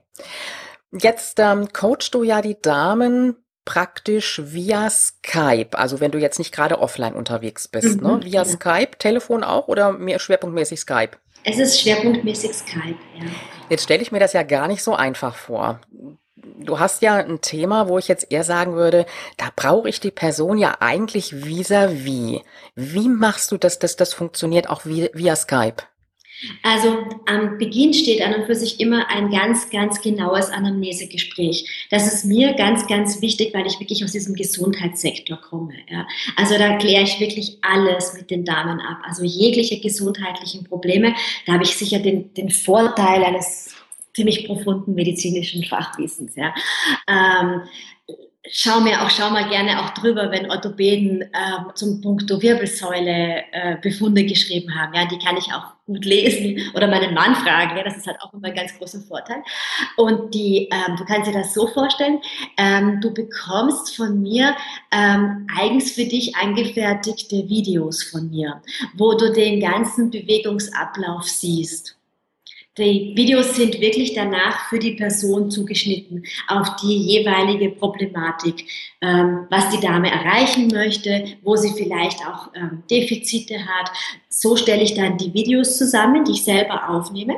Jetzt 0.91 1.39
ähm, 1.39 1.73
coachst 1.73 2.13
du 2.13 2.21
ja 2.21 2.43
die 2.43 2.61
Damen 2.61 3.37
praktisch 3.65 4.41
via 4.43 4.89
Skype. 4.89 5.77
Also 5.77 5.99
wenn 5.99 6.11
du 6.11 6.17
jetzt 6.17 6.39
nicht 6.39 6.53
gerade 6.53 6.79
offline 6.79 7.13
unterwegs 7.13 7.67
bist, 7.67 8.01
ne? 8.01 8.07
mhm, 8.09 8.19
ne? 8.19 8.25
Via 8.25 8.43
ja. 8.43 8.45
Skype, 8.45 8.97
Telefon 8.99 9.43
auch 9.43 9.67
oder 9.67 9.93
mehr 9.93 10.19
schwerpunktmäßig 10.19 10.79
Skype? 10.79 11.11
Es 11.43 11.57
ist 11.57 11.81
schwerpunktmäßig 11.81 12.53
Skype, 12.53 12.97
ja. 13.19 13.25
Jetzt 13.69 13.83
stelle 13.83 14.01
ich 14.01 14.11
mir 14.11 14.19
das 14.19 14.33
ja 14.33 14.43
gar 14.43 14.67
nicht 14.67 14.83
so 14.83 14.95
einfach 14.95 15.35
vor. 15.35 15.81
Du 16.35 16.79
hast 16.79 17.01
ja 17.01 17.15
ein 17.15 17.41
Thema, 17.41 17.87
wo 17.87 17.97
ich 17.97 18.07
jetzt 18.07 18.31
eher 18.31 18.43
sagen 18.43 18.75
würde, 18.75 19.05
da 19.37 19.45
brauche 19.55 19.89
ich 19.89 19.99
die 19.99 20.11
Person 20.11 20.57
ja 20.57 20.77
eigentlich 20.79 21.33
vis-à-vis. 21.33 22.39
-vis. 22.39 22.43
Wie 22.75 23.09
machst 23.09 23.51
du 23.51 23.57
das, 23.57 23.79
dass 23.79 23.95
das 23.95 24.13
funktioniert 24.13 24.69
auch 24.69 24.85
via, 24.85 25.07
via 25.13 25.35
Skype? 25.35 25.83
Also 26.61 26.97
am 27.25 27.57
Beginn 27.57 27.93
steht 27.93 28.21
an 28.21 28.33
und 28.33 28.45
für 28.45 28.55
sich 28.55 28.79
immer 28.79 29.09
ein 29.09 29.29
ganz, 29.29 29.69
ganz 29.69 30.01
genaues 30.01 30.49
Anamnesegespräch. 30.49 31.87
Das 31.89 32.11
ist 32.11 32.25
mir 32.25 32.53
ganz, 32.53 32.87
ganz 32.87 33.21
wichtig, 33.21 33.53
weil 33.53 33.65
ich 33.67 33.79
wirklich 33.79 34.03
aus 34.03 34.11
diesem 34.11 34.35
Gesundheitssektor 34.35 35.37
komme. 35.37 35.73
Ja. 35.89 36.07
Also 36.35 36.57
da 36.57 36.77
kläre 36.77 37.03
ich 37.03 37.19
wirklich 37.19 37.57
alles 37.61 38.13
mit 38.13 38.29
den 38.31 38.45
Damen 38.45 38.79
ab. 38.79 38.97
Also 39.03 39.23
jegliche 39.23 39.79
gesundheitlichen 39.79 40.63
Probleme. 40.65 41.15
Da 41.45 41.53
habe 41.53 41.63
ich 41.63 41.75
sicher 41.75 41.99
den, 41.99 42.33
den 42.33 42.49
Vorteil 42.49 43.23
eines 43.23 43.75
ziemlich 44.13 44.45
profunden 44.45 44.93
medizinischen 44.93 45.63
Fachwissens. 45.63 46.35
Ja. 46.35 46.53
Ähm, 47.07 47.61
schau 48.51 48.81
mir 48.81 49.01
auch, 49.01 49.09
schau 49.09 49.29
mal 49.29 49.47
gerne 49.47 49.81
auch 49.81 49.91
drüber, 49.91 50.29
wenn 50.31 50.49
Orthopäden 50.49 51.21
äh, 51.21 51.73
zum 51.75 52.01
Punkto 52.01 52.41
Wirbelsäule 52.41 53.43
äh, 53.51 53.77
Befunde 53.81 54.25
geschrieben 54.25 54.73
haben. 54.75 54.93
Ja, 54.93 55.05
die 55.05 55.17
kann 55.17 55.37
ich 55.37 55.47
auch 55.53 55.73
gut 55.85 56.05
lesen 56.05 56.61
oder 56.73 56.87
meinen 56.87 57.13
Mann 57.13 57.35
fragen. 57.35 57.77
Ja, 57.77 57.83
das 57.83 57.97
ist 57.97 58.07
halt 58.07 58.21
auch 58.21 58.33
immer 58.33 58.47
ein 58.47 58.55
ganz 58.55 58.77
großer 58.77 59.01
Vorteil. 59.01 59.43
Und 59.97 60.33
die, 60.33 60.69
ähm, 60.71 60.95
du 60.97 61.05
kannst 61.05 61.29
dir 61.29 61.33
das 61.33 61.53
so 61.53 61.67
vorstellen, 61.67 62.19
ähm, 62.57 62.99
du 63.01 63.13
bekommst 63.13 63.95
von 63.95 64.21
mir 64.21 64.55
ähm, 64.91 65.47
eigens 65.57 65.91
für 65.91 66.05
dich 66.05 66.35
angefertigte 66.35 67.47
Videos 67.49 68.03
von 68.03 68.29
mir, 68.29 68.61
wo 68.95 69.13
du 69.13 69.31
den 69.31 69.59
ganzen 69.59 70.11
Bewegungsablauf 70.11 71.23
siehst. 71.23 71.97
Die 72.77 73.13
Videos 73.15 73.55
sind 73.55 73.79
wirklich 73.79 74.13
danach 74.15 74.67
für 74.67 74.79
die 74.79 74.93
Person 74.93 75.51
zugeschnitten, 75.51 76.23
auf 76.47 76.75
die 76.77 76.97
jeweilige 76.97 77.69
Problematik, 77.69 78.65
ähm, 78.99 79.45
was 79.51 79.69
die 79.69 79.79
Dame 79.79 80.09
erreichen 80.09 80.69
möchte, 80.69 81.37
wo 81.43 81.55
sie 81.55 81.73
vielleicht 81.73 82.25
auch 82.25 82.49
ähm, 82.55 82.81
Defizite 82.89 83.59
hat. 83.59 83.91
So 84.27 84.55
stelle 84.55 84.81
ich 84.81 84.95
dann 84.95 85.17
die 85.19 85.33
Videos 85.35 85.77
zusammen, 85.77 86.25
die 86.25 86.31
ich 86.31 86.43
selber 86.43 86.89
aufnehme 86.89 87.35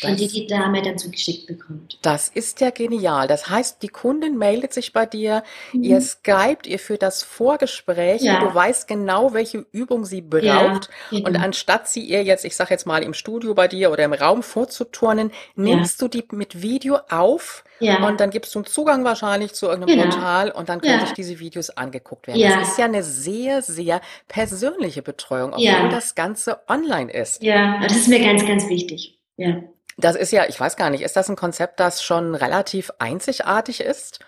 das, 0.00 0.10
und 0.10 0.20
die 0.20 0.28
die 0.28 0.46
Dame 0.46 0.82
dann 0.82 0.98
zugeschickt 0.98 1.46
bekommt. 1.46 1.98
Das 2.02 2.28
ist 2.28 2.60
ja 2.60 2.70
genial. 2.70 3.28
Das 3.28 3.48
heißt, 3.48 3.82
die 3.82 3.88
Kundin 3.88 4.36
meldet 4.36 4.72
sich 4.72 4.92
bei 4.92 5.06
dir, 5.06 5.42
mhm. 5.72 5.82
ihr 5.82 6.00
skypt, 6.00 6.66
ihr 6.66 6.78
führt 6.78 7.02
das 7.02 7.22
Vorgespräch 7.22 8.22
ja. 8.22 8.38
und 8.38 8.48
du 8.48 8.54
weißt 8.54 8.88
genau, 8.88 9.32
welche 9.32 9.64
Übung 9.72 10.04
sie 10.04 10.20
braucht. 10.20 10.42
Ja, 10.42 11.18
genau. 11.18 11.28
Und 11.28 11.36
anstatt 11.36 11.88
sie 11.88 12.04
ihr 12.04 12.22
jetzt, 12.22 12.44
ich 12.44 12.56
sag 12.56 12.70
jetzt 12.70 12.86
mal 12.86 13.02
im 13.02 13.14
Studio 13.14 13.54
bei 13.54 13.68
dir 13.68 13.90
oder 13.90 14.04
im 14.04 14.12
Raum 14.12 14.42
vorzuturnen, 14.42 15.30
nimmst 15.54 16.00
ja. 16.00 16.08
du 16.08 16.18
die 16.18 16.24
mit 16.32 16.62
Video 16.62 16.98
auf 17.08 17.64
ja. 17.80 18.06
und 18.06 18.20
dann 18.20 18.30
gibst 18.30 18.54
du 18.54 18.60
einen 18.60 18.66
Zugang 18.66 19.04
wahrscheinlich 19.04 19.54
zu 19.54 19.66
irgendeinem 19.66 19.98
genau. 19.98 20.10
Portal 20.10 20.50
und 20.50 20.68
dann 20.68 20.80
können 20.80 21.00
sich 21.00 21.12
diese 21.12 21.38
Videos 21.38 21.70
angeguckt 21.70 22.26
werden. 22.26 22.40
Das 22.40 22.70
ist 22.70 22.78
ja 22.78 22.84
eine 22.84 23.02
sehr, 23.02 23.62
sehr 23.62 24.00
persönliche 24.28 25.02
Betreuung, 25.02 25.52
obwohl 25.52 25.88
das 25.90 26.14
Ganze 26.14 26.60
online 26.68 27.12
ist. 27.12 27.42
Ja, 27.42 27.80
das 27.80 27.96
ist 27.96 28.08
mir 28.08 28.20
ganz, 28.20 28.46
ganz 28.46 28.68
wichtig. 28.68 29.18
Ja. 29.36 29.62
Das 29.96 30.16
ist 30.16 30.32
ja, 30.32 30.46
ich 30.46 30.58
weiß 30.58 30.76
gar 30.76 30.90
nicht, 30.90 31.02
ist 31.02 31.16
das 31.16 31.28
ein 31.28 31.36
Konzept, 31.36 31.80
das 31.80 32.02
schon 32.02 32.34
relativ 32.34 32.90
einzigartig 32.98 33.80
ist? 33.80 34.20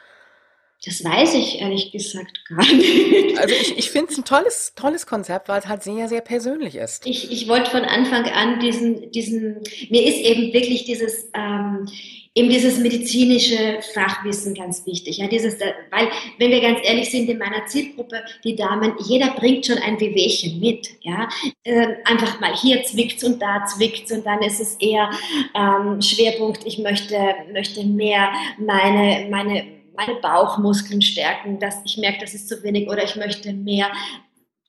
Das 0.85 1.03
weiß 1.05 1.35
ich 1.35 1.61
ehrlich 1.61 1.91
gesagt 1.91 2.45
gar 2.49 2.65
nicht. 2.73 3.39
Also 3.39 3.55
ich, 3.55 3.77
ich 3.79 3.91
finde 3.91 4.13
es 4.13 4.19
ein 4.19 4.25
tolles, 4.25 4.73
tolles 4.77 5.07
Konzept, 5.07 5.49
weil 5.49 5.59
es 5.59 5.67
halt 5.67 5.83
sehr, 5.83 6.09
sehr 6.09 6.21
persönlich 6.21 6.77
ist. 6.77 7.05
Ich, 7.05 7.33
ich 7.33 7.49
wollte 7.49 7.71
von 7.71 7.85
Anfang 7.85 8.25
an 8.27 8.61
diesen, 8.61 9.11
diesen, 9.11 9.61
mir 9.91 10.07
ist 10.07 10.19
eben 10.19 10.53
wirklich 10.53 10.85
dieses, 10.85 11.31
ähm, 11.35 11.89
eben 12.39 12.49
dieses 12.49 12.79
medizinische 12.79 13.81
Fachwissen 13.93 14.55
ganz 14.55 14.87
wichtig. 14.87 15.19
Ja, 15.19 15.27
dieses, 15.27 15.59
weil, 15.91 16.09
wenn 16.39 16.51
wir 16.51 16.61
ganz 16.61 16.79
ehrlich 16.83 17.11
sind, 17.11 17.29
in 17.29 17.39
meiner 17.39 17.67
Zielgruppe, 17.67 18.23
die 18.45 18.55
Damen, 18.55 18.95
jeder 19.05 19.33
bringt 19.33 19.67
schon 19.67 19.79
ein 19.79 19.99
Wehwehchen 19.99 20.61
mit. 20.61 20.89
Ja, 21.03 21.29
äh, 21.65 21.87
einfach 22.05 22.41
mal 22.41 22.55
hier 22.55 22.83
zwickt's 22.85 23.25
und 23.25 23.43
da 23.43 23.65
zwickt's 23.67 24.13
und 24.13 24.25
dann 24.25 24.41
ist 24.43 24.61
es 24.61 24.77
eher 24.77 25.11
ähm, 25.55 26.01
Schwerpunkt, 26.01 26.65
ich 26.65 26.79
möchte, 26.79 27.19
möchte 27.53 27.85
mehr 27.85 28.31
meine, 28.59 29.29
meine 29.31 29.79
meine 29.97 30.21
Bauchmuskeln 30.21 31.03
stärken, 31.03 31.59
dass 31.59 31.75
ich 31.85 31.97
merke, 31.97 32.21
das 32.21 32.33
ist 32.33 32.49
zu 32.49 32.63
wenig 32.63 32.89
oder 32.89 33.03
ich 33.03 33.17
möchte 33.17 33.53
mehr 33.53 33.91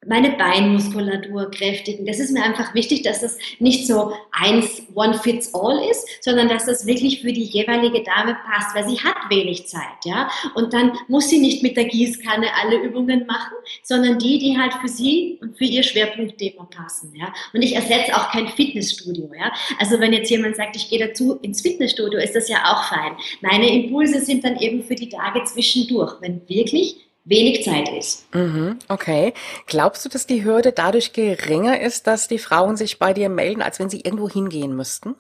meine 0.05 0.31
Beinmuskulatur 0.31 1.51
kräftigen. 1.51 2.05
Das 2.05 2.19
ist 2.19 2.31
mir 2.31 2.41
einfach 2.41 2.73
wichtig, 2.73 3.01
dass 3.03 3.19
das 3.19 3.37
nicht 3.59 3.85
so 3.85 4.13
eins 4.31 4.83
one 4.95 5.13
fits 5.19 5.53
all 5.53 5.77
ist, 5.89 6.23
sondern 6.23 6.47
dass 6.47 6.65
das 6.65 6.85
wirklich 6.85 7.21
für 7.21 7.33
die 7.33 7.43
jeweilige 7.43 8.03
Dame 8.03 8.37
passt, 8.45 8.73
weil 8.73 8.87
sie 8.87 8.99
hat 9.03 9.29
wenig 9.29 9.67
Zeit, 9.67 10.05
ja. 10.05 10.29
Und 10.55 10.73
dann 10.73 10.93
muss 11.09 11.29
sie 11.29 11.39
nicht 11.39 11.63
mit 11.63 11.75
der 11.75 11.85
Gießkanne 11.85 12.47
alle 12.61 12.77
Übungen 12.77 13.25
machen, 13.25 13.55
sondern 13.83 14.17
die, 14.19 14.39
die 14.39 14.57
halt 14.57 14.73
für 14.75 14.87
sie 14.87 15.37
und 15.41 15.57
für 15.57 15.65
ihr 15.65 15.83
Schwerpunktthema 15.83 16.63
passen, 16.65 17.13
ja. 17.15 17.33
Und 17.53 17.61
ich 17.61 17.75
ersetze 17.75 18.15
auch 18.15 18.31
kein 18.31 18.47
Fitnessstudio, 18.47 19.29
ja. 19.37 19.51
Also 19.79 19.99
wenn 19.99 20.13
jetzt 20.13 20.31
jemand 20.31 20.55
sagt, 20.55 20.77
ich 20.77 20.89
gehe 20.89 21.05
dazu 21.05 21.35
ins 21.41 21.61
Fitnessstudio, 21.61 22.19
ist 22.19 22.35
das 22.35 22.47
ja 22.47 22.71
auch 22.71 22.85
fein. 22.85 23.17
Meine 23.41 23.69
Impulse 23.69 24.21
sind 24.21 24.45
dann 24.45 24.57
eben 24.59 24.81
für 24.81 24.95
die 24.95 25.09
Tage 25.09 25.43
zwischendurch, 25.43 26.21
wenn 26.21 26.47
wirklich 26.47 27.08
wenig 27.29 27.63
Zeit 27.63 27.89
ist. 27.89 28.33
Mhm, 28.33 28.79
okay. 28.87 29.33
Glaubst 29.67 30.03
du, 30.03 30.09
dass 30.09 30.27
die 30.27 30.43
Hürde 30.43 30.71
dadurch 30.71 31.13
geringer 31.13 31.79
ist, 31.79 32.07
dass 32.07 32.27
die 32.27 32.39
Frauen 32.39 32.75
sich 32.75 32.99
bei 32.99 33.13
dir 33.13 33.29
melden, 33.29 33.61
als 33.61 33.79
wenn 33.79 33.89
sie 33.89 34.01
irgendwo 34.01 34.29
hingehen 34.29 34.75
müssten? 34.75 35.15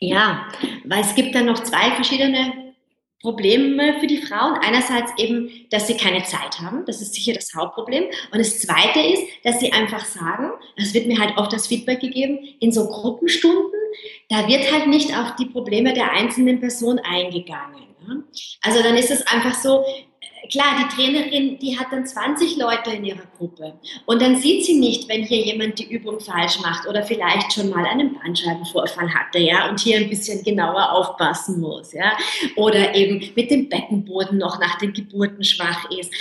Ja, 0.00 0.48
weil 0.84 1.00
es 1.00 1.14
gibt 1.14 1.34
dann 1.34 1.46
noch 1.46 1.62
zwei 1.62 1.92
verschiedene 1.92 2.74
Probleme 3.20 3.98
für 4.00 4.06
die 4.06 4.18
Frauen. 4.18 4.58
Einerseits 4.60 5.10
eben, 5.16 5.50
dass 5.70 5.86
sie 5.86 5.96
keine 5.96 6.22
Zeit 6.24 6.60
haben. 6.60 6.84
Das 6.84 7.00
ist 7.00 7.14
sicher 7.14 7.32
das 7.32 7.54
Hauptproblem. 7.54 8.04
Und 8.04 8.38
das 8.38 8.60
Zweite 8.60 9.00
ist, 9.00 9.22
dass 9.44 9.60
sie 9.60 9.72
einfach 9.72 10.04
sagen, 10.04 10.52
das 10.76 10.92
wird 10.92 11.06
mir 11.06 11.18
halt 11.18 11.36
oft 11.38 11.52
das 11.52 11.66
Feedback 11.66 12.00
gegeben, 12.00 12.38
in 12.60 12.70
so 12.70 12.86
Gruppenstunden, 12.86 13.80
da 14.28 14.46
wird 14.46 14.70
halt 14.70 14.88
nicht 14.88 15.16
auf 15.16 15.36
die 15.36 15.46
Probleme 15.46 15.94
der 15.94 16.12
einzelnen 16.12 16.60
Person 16.60 16.98
eingegangen. 16.98 17.84
Also 18.62 18.82
dann 18.82 18.96
ist 18.96 19.10
es 19.10 19.26
einfach 19.26 19.54
so, 19.54 19.84
klar, 20.50 20.76
die 20.78 20.94
Trainerin, 20.94 21.58
die 21.58 21.78
hat 21.78 21.88
dann 21.90 22.06
20 22.06 22.56
Leute 22.56 22.90
in 22.90 23.04
ihrer 23.04 23.26
Gruppe 23.36 23.74
und 24.06 24.22
dann 24.22 24.36
sieht 24.36 24.64
sie 24.64 24.78
nicht, 24.78 25.08
wenn 25.08 25.22
hier 25.22 25.44
jemand 25.44 25.78
die 25.78 25.92
Übung 25.92 26.20
falsch 26.20 26.60
macht 26.60 26.86
oder 26.86 27.02
vielleicht 27.02 27.52
schon 27.52 27.70
mal 27.70 27.84
einen 27.84 28.14
Bandscheibenvorfall 28.14 29.12
hatte, 29.12 29.38
ja, 29.38 29.68
und 29.68 29.80
hier 29.80 29.98
ein 29.98 30.08
bisschen 30.08 30.42
genauer 30.42 30.92
aufpassen 30.92 31.60
muss, 31.60 31.92
ja, 31.92 32.12
oder 32.56 32.94
eben 32.94 33.22
mit 33.34 33.50
dem 33.50 33.68
Beckenboden 33.68 34.38
noch 34.38 34.58
nach 34.58 34.78
den 34.78 34.92
Geburten 34.92 35.44
schwach 35.44 35.90
ist. 35.90 36.12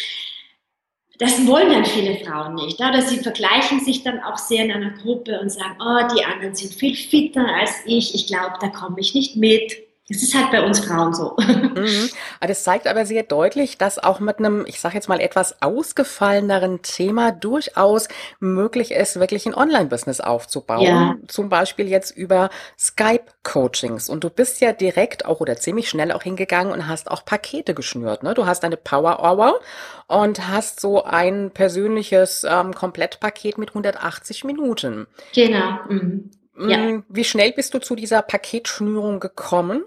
Das 1.20 1.46
wollen 1.46 1.72
dann 1.72 1.86
viele 1.86 2.18
Frauen 2.26 2.56
nicht. 2.56 2.80
Oder 2.80 3.02
sie 3.02 3.20
vergleichen 3.20 3.80
sich 3.80 4.04
dann 4.04 4.20
auch 4.24 4.38
sehr 4.38 4.66
in 4.66 4.72
einer 4.72 4.92
Gruppe 4.92 5.40
und 5.40 5.52
sagen, 5.52 5.76
oh, 5.80 6.16
die 6.16 6.26
anderen 6.26 6.56
sind 6.56 6.74
viel 6.74 6.96
fitter 6.96 7.46
als 7.48 7.84
ich, 7.86 8.16
ich 8.16 8.28
glaube, 8.28 8.56
da 8.60 8.68
komme 8.70 9.00
ich 9.00 9.14
nicht 9.14 9.36
mit. 9.36 9.74
Es 10.10 10.22
ist 10.22 10.36
halt 10.36 10.52
bei 10.52 10.62
uns 10.62 10.80
Frauen 10.80 11.14
so. 11.14 11.36
Mhm. 11.74 12.10
Das 12.40 12.64
zeigt 12.64 12.88
aber 12.88 13.06
sehr 13.06 13.24
deutlich, 13.24 13.78
dass 13.78 13.98
auch 13.98 14.20
mit 14.20 14.40
einem, 14.40 14.66
ich 14.68 14.80
sage 14.80 14.96
jetzt 14.96 15.10
mal, 15.10 15.20
etwas 15.20 15.62
ausgefalleneren 15.62 16.82
Thema 16.82 17.32
durchaus 17.32 18.10
möglich 18.40 18.92
ist, 18.92 19.20
wirklich 19.20 19.46
ein 19.46 19.56
Online-Business 19.56 20.22
aufzubauen. 20.22 20.82
Ja. 20.82 21.16
Zum 21.28 21.50
Beispiel 21.50 21.88
jetzt 21.88 22.12
über 22.12 22.50
Skype-Coachings. 22.78 24.08
Und 24.10 24.24
du 24.24 24.30
bist 24.30 24.62
ja 24.62 24.72
direkt 24.72 25.26
auch 25.26 25.40
oder 25.40 25.58
ziemlich 25.58 25.90
schnell 25.90 26.12
auch 26.12 26.24
hingegangen 26.24 26.72
und 26.74 26.88
hast 26.88 27.10
auch 27.10 27.26
Pakete 27.26 27.74
geschnürt. 27.74 28.24
Ne? 28.24 28.34
Du 28.34 28.46
hast 28.46 28.64
eine 28.64 28.78
Power 28.78 29.20
Hour 29.20 29.60
und 30.08 30.48
hast 30.48 30.80
so 30.80 31.04
ein 31.04 31.52
persönliches 31.52 32.46
ähm, 32.48 32.74
Komplettpaket 32.74 33.58
mit 33.58 33.70
180 33.70 34.44
Minuten. 34.44 35.08
Genau. 35.34 35.80
Mhm. 35.90 36.30
Ja. 36.58 36.78
Mm, 36.78 37.06
wie 37.10 37.24
schnell 37.24 37.52
bist 37.52 37.74
du 37.74 37.80
zu 37.80 37.96
dieser 37.96 38.22
Paketschnürung 38.22 39.20
gekommen? 39.20 39.84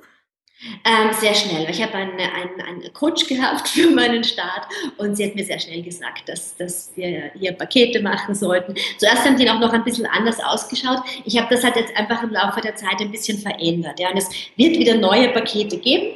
Ähm, 0.84 1.12
sehr 1.12 1.34
schnell. 1.34 1.68
Ich 1.68 1.82
habe 1.82 1.94
einen, 1.94 2.18
einen, 2.18 2.60
einen 2.62 2.92
Coach 2.94 3.26
gehabt 3.26 3.68
für 3.68 3.90
meinen 3.90 4.24
Start 4.24 4.66
und 4.96 5.14
sie 5.14 5.26
hat 5.26 5.34
mir 5.34 5.44
sehr 5.44 5.58
schnell 5.58 5.82
gesagt, 5.82 6.28
dass, 6.28 6.56
dass 6.56 6.92
wir 6.96 7.30
hier 7.34 7.52
Pakete 7.52 8.00
machen 8.00 8.34
sollten. 8.34 8.74
Zuerst 8.96 9.24
haben 9.24 9.36
die 9.36 9.48
auch 9.50 9.60
noch 9.60 9.72
ein 9.72 9.84
bisschen 9.84 10.06
anders 10.06 10.40
ausgeschaut. 10.40 11.00
Ich 11.24 11.38
habe 11.38 11.54
das 11.54 11.62
halt 11.62 11.76
jetzt 11.76 11.94
einfach 11.96 12.22
im 12.22 12.30
Laufe 12.30 12.60
der 12.62 12.74
Zeit 12.74 13.00
ein 13.00 13.10
bisschen 13.10 13.38
verändert. 13.38 14.00
Ja. 14.00 14.10
Und 14.10 14.16
es 14.16 14.30
wird 14.56 14.78
wieder 14.78 14.94
neue 14.94 15.28
Pakete 15.28 15.76
geben, 15.76 16.14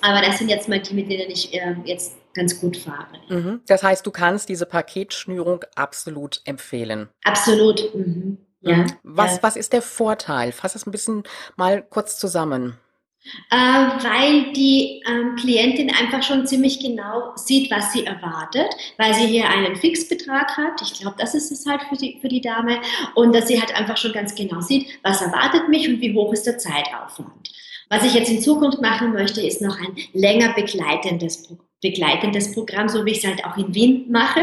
aber 0.00 0.22
das 0.22 0.38
sind 0.38 0.48
jetzt 0.48 0.68
mal 0.68 0.80
die, 0.80 0.94
mit 0.94 1.10
denen 1.10 1.30
ich 1.30 1.52
äh, 1.52 1.76
jetzt 1.84 2.16
ganz 2.32 2.58
gut 2.58 2.78
fahre. 2.78 3.18
Mhm. 3.28 3.60
Das 3.66 3.82
heißt, 3.82 4.06
du 4.06 4.10
kannst 4.10 4.48
diese 4.48 4.64
Paketschnürung 4.64 5.64
absolut 5.74 6.40
empfehlen. 6.44 7.08
Absolut. 7.24 7.94
Mhm. 7.94 8.38
Ja. 8.60 8.86
Was, 9.02 9.36
ja. 9.36 9.42
was 9.42 9.56
ist 9.56 9.72
der 9.72 9.82
Vorteil? 9.82 10.52
Fass 10.52 10.74
es 10.74 10.86
ein 10.86 10.90
bisschen 10.90 11.22
mal 11.56 11.82
kurz 11.82 12.18
zusammen. 12.18 12.76
Äh, 13.50 13.56
weil 13.56 14.52
die 14.52 15.02
ähm, 15.06 15.36
Klientin 15.36 15.92
einfach 15.94 16.22
schon 16.22 16.46
ziemlich 16.46 16.80
genau 16.80 17.32
sieht, 17.34 17.70
was 17.70 17.92
sie 17.92 18.06
erwartet, 18.06 18.68
weil 18.96 19.12
sie 19.12 19.26
hier 19.26 19.48
einen 19.48 19.76
Fixbetrag 19.76 20.56
hat. 20.56 20.80
Ich 20.82 20.94
glaube, 21.00 21.16
das 21.18 21.34
ist 21.34 21.50
es 21.50 21.66
halt 21.66 21.82
für 21.82 21.96
die, 21.96 22.18
für 22.20 22.28
die 22.28 22.40
Dame. 22.40 22.80
Und 23.14 23.34
dass 23.34 23.48
sie 23.48 23.60
halt 23.60 23.74
einfach 23.74 23.96
schon 23.96 24.12
ganz 24.12 24.34
genau 24.34 24.60
sieht, 24.60 24.86
was 25.02 25.20
erwartet 25.20 25.68
mich 25.68 25.88
und 25.88 26.00
wie 26.00 26.14
hoch 26.14 26.32
ist 26.32 26.46
der 26.46 26.58
Zeitaufwand. 26.58 27.52
Was 27.90 28.04
ich 28.04 28.14
jetzt 28.14 28.30
in 28.30 28.40
Zukunft 28.40 28.80
machen 28.80 29.12
möchte, 29.12 29.40
ist 29.40 29.62
noch 29.62 29.78
ein 29.78 29.96
länger 30.12 30.52
begleitendes 30.54 31.48
begleitendes 31.80 32.54
Programm, 32.54 32.88
so 32.88 33.04
wie 33.04 33.12
ich 33.12 33.18
es 33.18 33.24
halt 33.24 33.44
auch 33.44 33.56
in 33.56 33.72
Wien 33.72 34.10
mache, 34.10 34.40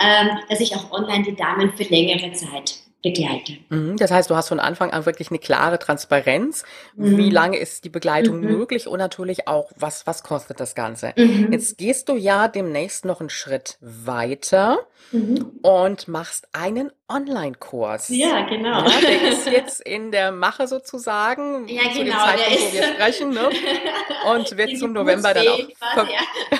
ähm, 0.00 0.38
dass 0.48 0.60
ich 0.60 0.72
auch 0.76 0.92
online 0.92 1.24
die 1.24 1.34
Damen 1.34 1.72
für 1.72 1.82
längere 1.82 2.32
Zeit 2.32 2.76
begleite. 3.06 3.58
Mhm, 3.68 3.96
das 3.96 4.10
heißt, 4.10 4.30
du 4.30 4.36
hast 4.36 4.48
von 4.48 4.58
Anfang 4.58 4.90
an 4.90 5.06
wirklich 5.06 5.30
eine 5.30 5.38
klare 5.38 5.78
Transparenz. 5.78 6.64
Mhm. 6.96 7.16
Wie 7.16 7.30
lange 7.30 7.56
ist 7.56 7.84
die 7.84 7.88
Begleitung 7.88 8.40
mhm. 8.40 8.46
möglich 8.46 8.88
und 8.88 8.98
natürlich 8.98 9.46
auch, 9.46 9.70
was, 9.76 10.06
was 10.06 10.24
kostet 10.24 10.58
das 10.58 10.74
Ganze? 10.74 11.12
Mhm. 11.16 11.52
Jetzt 11.52 11.78
gehst 11.78 12.08
du 12.08 12.16
ja 12.16 12.48
demnächst 12.48 13.04
noch 13.04 13.20
einen 13.20 13.30
Schritt 13.30 13.78
weiter 13.80 14.78
mhm. 15.12 15.52
und 15.62 16.08
machst 16.08 16.48
einen 16.52 16.90
Online-Kurs. 17.08 18.08
Ja, 18.08 18.44
genau. 18.48 18.84
Ja, 18.84 19.00
der 19.00 19.28
ist 19.28 19.46
jetzt 19.46 19.80
in 19.80 20.10
der 20.10 20.32
Mache 20.32 20.66
sozusagen. 20.66 21.68
Ja, 21.68 21.82
zu 21.92 21.98
genau. 21.98 22.26
Dem 22.26 22.38
Zeitpunkt, 22.38 22.60
wo 22.60 22.72
wir 22.72 22.82
sprechen. 22.82 23.30
Ne? 23.30 23.50
Und 24.34 24.56
wird 24.56 24.76
zum 24.76 24.92
November 24.92 25.32
dann 25.32 25.46
auch. 25.46 25.58
Quasi, 25.78 26.12
ja. 26.12 26.20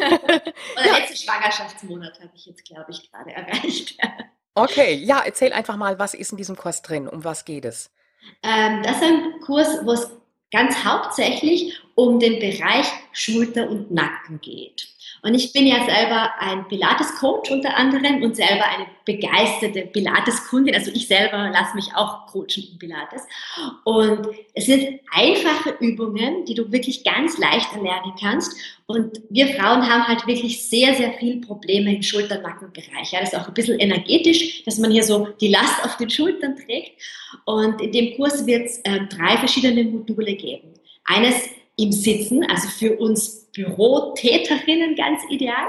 Oder 0.76 0.87
ja. 0.87 0.96
letzte 0.98 1.16
Schwangerschaftsmonat 1.16 2.20
habe 2.20 2.30
ich 2.37 2.46
jetzt, 2.46 2.64
glaube 2.64 2.92
ich, 2.92 3.11
gerade 3.11 3.32
erreicht. 3.32 3.98
Okay, 4.58 4.94
ja, 4.94 5.20
erzähl 5.22 5.52
einfach 5.52 5.76
mal, 5.76 5.98
was 5.98 6.14
ist 6.14 6.30
in 6.30 6.38
diesem 6.38 6.56
Kurs 6.56 6.80
drin? 6.80 7.06
Um 7.08 7.24
was 7.24 7.44
geht 7.44 7.66
es? 7.66 7.90
Ähm, 8.42 8.82
das 8.82 8.96
ist 8.96 9.02
ein 9.02 9.40
Kurs, 9.44 9.68
wo 9.84 9.92
es 9.92 10.10
ganz 10.50 10.82
hauptsächlich 10.82 11.78
um 11.94 12.18
den 12.18 12.40
Bereich 12.40 12.86
Schulter 13.12 13.68
und 13.68 13.90
Nacken 13.90 14.40
geht. 14.40 14.88
Und 15.22 15.35
ich 15.35 15.52
bin 15.52 15.66
ja 15.66 15.85
selber 15.85 16.31
ein 16.38 16.68
Pilates-Coach 16.68 17.50
unter 17.50 17.76
anderem 17.76 18.22
und 18.22 18.37
selber 18.37 18.64
eine 18.64 18.87
begeisterte 19.05 19.83
Pilates-Kundin. 19.83 20.74
Also 20.74 20.90
ich 20.92 21.09
selber 21.09 21.50
lasse 21.50 21.74
mich 21.74 21.94
auch 21.94 22.26
coachen 22.26 22.68
in 22.72 22.79
Pilates. 22.79 23.22
Und 23.85 24.29
es 24.55 24.66
sind 24.66 25.00
einfache 25.12 25.76
Übungen, 25.81 26.44
die 26.44 26.55
du 26.55 26.70
wirklich 26.70 27.05
ganz 27.05 27.38
leicht 27.38 27.72
erlernen 27.74 28.12
kannst. 28.20 28.57
Und 28.87 29.20
wir 29.31 29.48
Frauen 29.48 29.88
haben 29.88 30.07
halt 30.07 30.26
wirklich 30.26 30.68
sehr, 30.68 30.94
sehr 30.94 31.12
viele 31.14 31.40
Probleme 31.40 31.94
im 31.94 32.02
Schulter-Nackenbereich. 32.02 33.12
Ja, 33.12 33.20
das 33.20 33.33
ist 33.33 33.38
auch 33.38 33.48
ein 33.48 33.55
bisschen 33.55 33.81
energetisch, 33.81 34.64
dass 34.64 34.79
man 34.79 34.90
hier 34.90 35.02
so 35.02 35.29
die 35.40 35.48
Last 35.48 35.85
auf 35.85 35.96
den 35.96 36.11
Schultern 36.11 36.57
trägt. 36.57 36.92
Und 37.44 37.81
in 37.81 37.92
dem 37.92 38.16
Kurs 38.16 38.46
wird 38.46 38.66
es 38.66 38.79
äh, 38.79 39.00
drei 39.07 39.37
verschiedene 39.38 39.85
Module 39.85 40.35
geben. 40.35 40.74
Eines 41.05 41.48
im 41.76 41.92
Sitzen, 41.92 42.44
also 42.44 42.68
für 42.68 42.96
uns 42.96 43.46
Bürotäterinnen 43.52 44.96
ganz 44.96 45.22
ideal. 45.30 45.68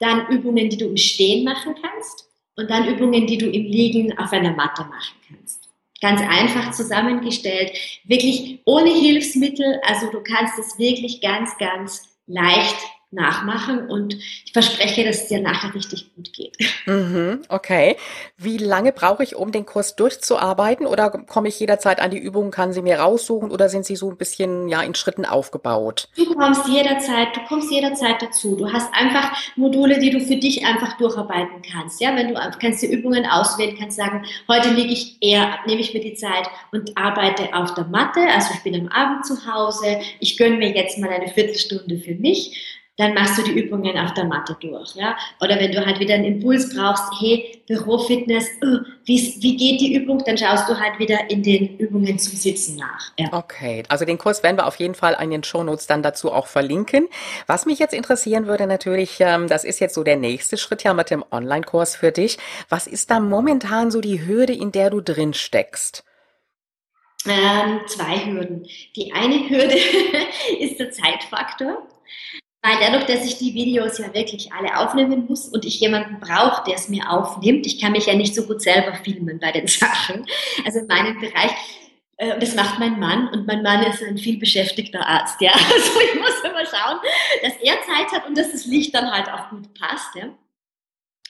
Dann 0.00 0.28
Übungen, 0.28 0.68
die 0.70 0.76
du 0.76 0.86
im 0.86 0.96
Stehen 0.96 1.44
machen 1.44 1.74
kannst 1.80 2.28
und 2.56 2.70
dann 2.70 2.88
Übungen, 2.88 3.26
die 3.26 3.38
du 3.38 3.46
im 3.46 3.64
Liegen 3.64 4.16
auf 4.18 4.32
einer 4.32 4.52
Matte 4.52 4.82
machen 4.82 5.16
kannst. 5.28 5.68
Ganz 6.00 6.20
einfach 6.20 6.70
zusammengestellt, 6.72 7.72
wirklich 8.04 8.60
ohne 8.64 8.92
Hilfsmittel, 8.92 9.80
also 9.82 10.10
du 10.10 10.20
kannst 10.22 10.58
es 10.58 10.78
wirklich 10.78 11.20
ganz, 11.20 11.58
ganz 11.58 12.08
leicht 12.26 12.76
nachmachen 13.10 13.88
und 13.88 14.14
ich 14.14 14.52
verspreche, 14.52 15.04
dass 15.04 15.22
es 15.22 15.28
dir 15.28 15.40
nachher 15.40 15.74
richtig 15.74 16.14
gut 16.14 16.32
geht. 16.32 16.56
Mhm, 16.86 17.42
okay. 17.48 17.96
Wie 18.36 18.58
lange 18.58 18.92
brauche 18.92 19.22
ich, 19.22 19.34
um 19.34 19.50
den 19.50 19.64
Kurs 19.64 19.96
durchzuarbeiten 19.96 20.86
oder 20.86 21.10
komme 21.10 21.48
ich 21.48 21.58
jederzeit 21.58 22.00
an 22.00 22.10
die 22.10 22.18
Übungen, 22.18 22.50
kann 22.50 22.72
sie 22.72 22.82
mir 22.82 23.00
raussuchen 23.00 23.50
oder 23.50 23.68
sind 23.68 23.86
sie 23.86 23.96
so 23.96 24.10
ein 24.10 24.18
bisschen 24.18 24.68
ja 24.68 24.82
in 24.82 24.94
Schritten 24.94 25.24
aufgebaut? 25.24 26.08
Du 26.16 26.34
kommst 26.34 26.68
jederzeit, 26.68 27.34
du 27.34 27.40
kommst 27.48 27.70
jederzeit 27.70 28.20
dazu. 28.20 28.56
Du 28.56 28.70
hast 28.70 28.92
einfach 28.92 29.32
Module, 29.56 29.98
die 29.98 30.10
du 30.10 30.20
für 30.20 30.36
dich 30.36 30.64
einfach 30.66 30.96
durcharbeiten 30.98 31.62
kannst. 31.70 32.00
Ja, 32.00 32.14
wenn 32.14 32.34
du 32.34 32.40
kannst 32.60 32.82
die 32.82 32.92
Übungen 32.92 33.24
auswählen, 33.26 33.76
kannst 33.78 33.96
sagen, 33.96 34.24
heute 34.48 34.70
liege 34.70 34.92
ich 34.92 35.16
eher, 35.22 35.58
nehme 35.66 35.80
ich 35.80 35.94
mir 35.94 36.00
die 36.00 36.14
Zeit 36.14 36.48
und 36.72 36.96
arbeite 36.96 37.54
auf 37.54 37.74
der 37.74 37.84
Matte, 37.84 38.20
also 38.34 38.50
ich 38.54 38.62
bin 38.62 38.74
am 38.74 38.88
Abend 38.88 39.24
zu 39.24 39.46
Hause, 39.46 40.00
ich 40.20 40.36
gönne 40.36 40.56
mir 40.56 40.74
jetzt 40.74 40.98
mal 40.98 41.10
eine 41.10 41.28
Viertelstunde 41.28 41.98
für 41.98 42.14
mich 42.14 42.78
dann 42.98 43.14
machst 43.14 43.38
du 43.38 43.42
die 43.42 43.52
Übungen 43.52 43.96
auf 43.96 44.12
der 44.14 44.24
Matte 44.24 44.56
durch. 44.60 44.96
Ja? 44.96 45.16
Oder 45.40 45.58
wenn 45.58 45.70
du 45.70 45.86
halt 45.86 46.00
wieder 46.00 46.14
einen 46.14 46.24
Impuls 46.24 46.74
brauchst, 46.74 47.04
hey, 47.20 47.62
Bürofitness, 47.68 48.48
uh, 48.62 48.80
wie, 49.04 49.36
wie 49.40 49.56
geht 49.56 49.80
die 49.80 49.94
Übung, 49.94 50.22
dann 50.26 50.36
schaust 50.36 50.68
du 50.68 50.78
halt 50.78 50.98
wieder 50.98 51.30
in 51.30 51.42
den 51.44 51.78
Übungen 51.78 52.18
zum 52.18 52.36
Sitzen 52.36 52.76
nach. 52.76 53.12
Ja. 53.16 53.28
Okay, 53.32 53.84
also 53.88 54.04
den 54.04 54.18
Kurs 54.18 54.42
werden 54.42 54.56
wir 54.56 54.66
auf 54.66 54.76
jeden 54.76 54.96
Fall 54.96 55.16
in 55.22 55.30
den 55.30 55.44
Shownotes 55.44 55.86
dann 55.86 56.02
dazu 56.02 56.32
auch 56.32 56.48
verlinken. 56.48 57.08
Was 57.46 57.66
mich 57.66 57.78
jetzt 57.78 57.94
interessieren 57.94 58.48
würde 58.48 58.66
natürlich, 58.66 59.18
ähm, 59.20 59.46
das 59.46 59.62
ist 59.62 59.78
jetzt 59.78 59.94
so 59.94 60.02
der 60.02 60.16
nächste 60.16 60.56
Schritt 60.56 60.82
ja 60.82 60.92
mit 60.92 61.10
dem 61.10 61.24
Online-Kurs 61.30 61.94
für 61.94 62.10
dich. 62.10 62.38
Was 62.68 62.88
ist 62.88 63.12
da 63.12 63.20
momentan 63.20 63.92
so 63.92 64.00
die 64.00 64.26
Hürde, 64.26 64.52
in 64.52 64.72
der 64.72 64.90
du 64.90 65.00
drin 65.00 65.34
steckst? 65.34 66.04
Ähm, 67.28 67.80
zwei 67.86 68.26
Hürden. 68.26 68.66
Die 68.96 69.12
eine 69.12 69.48
Hürde 69.48 69.76
ist 70.58 70.80
der 70.80 70.90
Zeitfaktor. 70.90 71.86
Weil 72.62 72.76
dadurch, 72.80 73.06
dass 73.06 73.24
ich 73.24 73.38
die 73.38 73.54
Videos 73.54 73.98
ja 73.98 74.12
wirklich 74.12 74.52
alle 74.52 74.78
aufnehmen 74.78 75.26
muss 75.28 75.46
und 75.48 75.64
ich 75.64 75.78
jemanden 75.78 76.18
brauche, 76.18 76.64
der 76.64 76.74
es 76.74 76.88
mir 76.88 77.08
aufnimmt, 77.08 77.66
ich 77.66 77.80
kann 77.80 77.92
mich 77.92 78.06
ja 78.06 78.14
nicht 78.14 78.34
so 78.34 78.46
gut 78.46 78.60
selber 78.60 78.94
filmen 78.94 79.38
bei 79.38 79.52
den 79.52 79.66
Sachen. 79.68 80.26
Also 80.64 80.80
in 80.80 80.86
meinem 80.88 81.20
Bereich, 81.20 81.52
äh, 82.16 82.36
das 82.38 82.56
macht 82.56 82.80
mein 82.80 82.98
Mann 82.98 83.28
und 83.28 83.46
mein 83.46 83.62
Mann 83.62 83.84
ist 83.84 84.02
ein 84.02 84.18
viel 84.18 84.38
beschäftigter 84.38 85.06
Arzt, 85.06 85.40
ja. 85.40 85.52
Also 85.54 86.00
ich 86.00 86.18
muss 86.18 86.40
immer 86.42 86.66
schauen, 86.66 86.98
dass 87.42 87.52
er 87.62 87.74
Zeit 87.82 88.12
hat 88.12 88.26
und 88.26 88.36
dass 88.36 88.50
das 88.50 88.66
Licht 88.66 88.92
dann 88.94 89.10
halt 89.10 89.28
auch 89.28 89.50
gut 89.50 89.72
passt, 89.74 90.16
ja. 90.16 90.28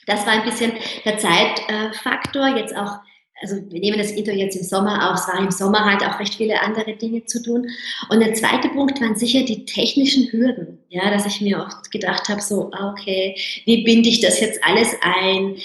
Das 0.07 0.25
war 0.25 0.33
ein 0.33 0.45
bisschen 0.45 0.73
der 1.05 1.19
Zeitfaktor, 1.19 2.57
jetzt 2.57 2.75
auch 2.75 3.01
also 3.41 3.57
wir 3.71 3.81
nehmen 3.81 3.99
das 3.99 4.11
Intro 4.11 4.33
jetzt 4.33 4.57
im 4.57 4.63
Sommer 4.63 5.11
auf, 5.11 5.21
es 5.21 5.29
war 5.29 5.39
im 5.39 5.51
Sommer 5.51 5.85
halt 5.85 6.03
auch 6.03 6.19
recht 6.19 6.35
viele 6.35 6.61
andere 6.61 6.95
Dinge 6.97 7.25
zu 7.25 7.43
tun. 7.43 7.67
Und 8.09 8.21
der 8.21 8.35
zweite 8.35 8.69
Punkt 8.69 9.01
waren 9.01 9.17
sicher 9.17 9.43
die 9.43 9.65
technischen 9.65 10.31
Hürden, 10.33 10.79
ja, 10.89 11.11
dass 11.11 11.27
ich 11.27 11.41
mir 11.41 11.65
oft 11.65 11.91
gedacht 11.91 12.29
habe, 12.29 12.41
so, 12.41 12.71
ah, 12.73 12.91
okay, 12.91 13.37
wie 13.65 13.85
binde 13.85 14.09
ich 14.09 14.21
das 14.21 14.41
jetzt 14.41 14.63
alles 14.65 14.95
ein? 15.03 15.57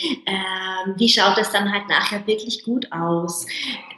Ähm, 0.85 0.93
wie 0.97 1.09
schaut 1.09 1.37
das 1.37 1.51
dann 1.51 1.71
halt 1.71 1.87
nachher 1.89 2.25
wirklich 2.27 2.63
gut 2.63 2.91
aus? 2.91 3.45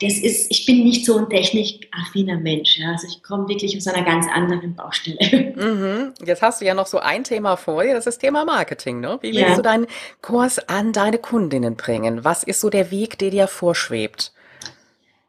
Das 0.02 0.14
ist, 0.14 0.52
ich 0.52 0.66
bin 0.66 0.84
nicht 0.84 1.06
so 1.06 1.18
ein 1.18 1.30
technikaffiner 1.30 2.38
Mensch, 2.38 2.78
ja, 2.78 2.92
also 2.92 3.08
ich 3.08 3.22
komme 3.24 3.48
wirklich 3.48 3.76
aus 3.78 3.88
einer 3.88 4.06
ganz 4.06 4.28
anderen 4.34 4.76
Baustelle. 4.76 5.54
Mhm. 5.66 6.14
Jetzt 6.24 6.42
hast 6.42 6.62
du 6.62 6.66
ja 6.66 6.74
noch 6.74 6.86
so 6.86 7.00
ein 7.00 7.24
Thema 7.24 7.56
vor 7.56 7.84
dir, 7.84 7.94
das 7.94 8.00
ist 8.00 8.16
das 8.16 8.18
Thema 8.20 8.46
Marketing, 8.46 9.00
ne? 9.00 9.18
Wie 9.22 9.34
willst 9.34 9.50
ja. 9.50 9.56
du 9.56 9.62
deinen 9.62 9.88
Kurs 10.22 10.60
an 10.70 10.92
deine 10.92 11.18
Kundinnen 11.18 11.76
bringen? 11.76 12.24
Was 12.24 12.44
ist 12.44 12.62
so 12.62 12.70
der 12.70 12.92
Weg, 12.92 13.18
der 13.18 13.32
dir 13.32 13.48
vor 13.48 13.66
vorschwebt? 13.66 14.32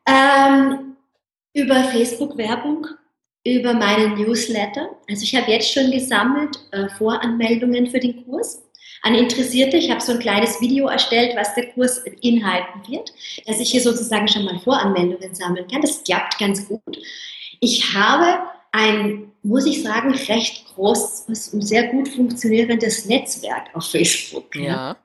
Ähm, 0.06 0.96
über 1.54 1.84
Facebook-Werbung, 1.84 2.86
über 3.44 3.72
meinen 3.72 4.14
Newsletter. 4.14 4.90
Also 5.08 5.22
ich 5.22 5.34
habe 5.34 5.50
jetzt 5.50 5.72
schon 5.72 5.90
gesammelt 5.90 6.58
äh, 6.72 6.88
Voranmeldungen 6.98 7.86
für 7.86 7.98
den 7.98 8.24
Kurs 8.24 8.62
an 9.02 9.14
Interessierte. 9.14 9.76
Ich 9.76 9.90
habe 9.90 10.00
so 10.00 10.12
ein 10.12 10.18
kleines 10.18 10.60
Video 10.60 10.88
erstellt, 10.88 11.36
was 11.36 11.54
der 11.54 11.66
Kurs 11.72 11.98
inhalten 12.20 12.82
wird, 12.88 13.12
dass 13.46 13.60
ich 13.60 13.70
hier 13.70 13.80
sozusagen 13.80 14.28
schon 14.28 14.44
mal 14.44 14.58
Voranmeldungen 14.58 15.34
sammeln 15.34 15.66
kann. 15.68 15.82
Das 15.82 16.02
klappt 16.02 16.38
ganz 16.38 16.66
gut. 16.66 16.98
Ich 17.60 17.94
habe 17.94 18.40
ein, 18.72 19.32
muss 19.42 19.66
ich 19.66 19.82
sagen, 19.82 20.12
recht 20.12 20.66
großes 20.74 21.54
und 21.54 21.62
sehr 21.62 21.88
gut 21.88 22.08
funktionierendes 22.08 23.06
Netzwerk 23.06 23.74
auf 23.74 23.90
Facebook. 23.90 24.54
Ja. 24.56 24.96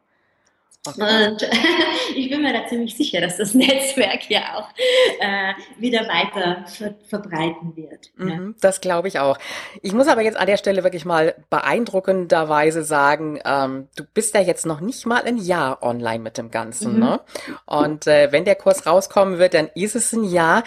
Und 0.88 1.48
ich 2.16 2.30
bin 2.30 2.42
mir 2.42 2.54
da 2.54 2.68
ziemlich 2.68 2.96
sicher, 2.98 3.22
dass 3.22 3.38
das 3.38 3.54
Netzwerk 3.54 4.30
ja 4.30 4.56
auch 4.56 4.70
äh, 5.20 5.54
wieder 5.78 6.08
weiter 6.08 6.66
ver 6.68 6.96
verbreiten 7.08 7.76
wird. 7.76 8.10
Mhm, 8.16 8.56
Das 8.62 8.82
glaube 8.82 9.08
ich 9.08 9.20
auch. 9.20 9.38
Ich 9.84 9.94
muss 9.94 10.08
aber 10.08 10.22
jetzt 10.22 10.38
an 10.38 10.48
der 10.48 10.58
Stelle 10.58 10.84
wirklich 10.84 11.06
mal 11.06 11.36
beeindruckenderweise 11.50 12.84
sagen, 12.84 13.40
ähm, 13.46 13.90
du 13.96 14.04
bist 14.14 14.34
ja 14.34 14.42
jetzt 14.42 14.66
noch 14.66 14.82
nicht 14.82 15.06
mal 15.06 15.22
ein 15.24 15.38
Jahr 15.38 15.84
online 15.84 16.20
mit 16.20 16.38
dem 16.38 16.50
Ganzen. 16.50 16.94
Mhm. 16.96 17.00
Ne? 17.00 17.20
Und 17.66 18.08
äh, 18.08 18.32
wenn 18.32 18.46
der 18.46 18.56
Kurs 18.56 18.88
rauskommen 18.88 19.38
wird, 19.38 19.54
dann 19.54 19.70
ist 19.76 19.96
es 19.96 20.12
ein 20.14 20.24
Jahr. 20.24 20.64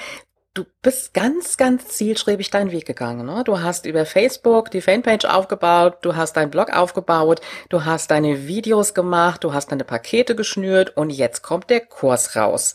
Du 0.55 0.65
bist 0.83 1.15
ganz, 1.15 1.57
ganz 1.57 1.89
zielstrebig 1.89 2.49
deinen 2.49 2.71
Weg 2.71 2.87
gegangen. 2.87 3.27
Ne? 3.27 3.43
Du 3.45 3.61
hast 3.61 3.87
über 3.87 4.07
Facebook 4.07 4.71
die 4.71 4.83
Fanpage 4.83 5.25
aufgebaut, 5.25 5.99
du 6.03 6.15
hast 6.15 6.35
deinen 6.37 6.53
Blog 6.53 6.73
aufgebaut, 6.73 7.41
du 7.71 7.85
hast 7.85 8.13
deine 8.13 8.47
Videos 8.47 8.95
gemacht, 8.95 9.43
du 9.43 9.53
hast 9.53 9.73
deine 9.73 9.83
Pakete 9.83 10.37
geschnürt 10.37 10.97
und 10.97 11.11
jetzt 11.11 11.43
kommt 11.43 11.71
der 11.71 11.81
Kurs 11.81 12.37
raus. 12.37 12.75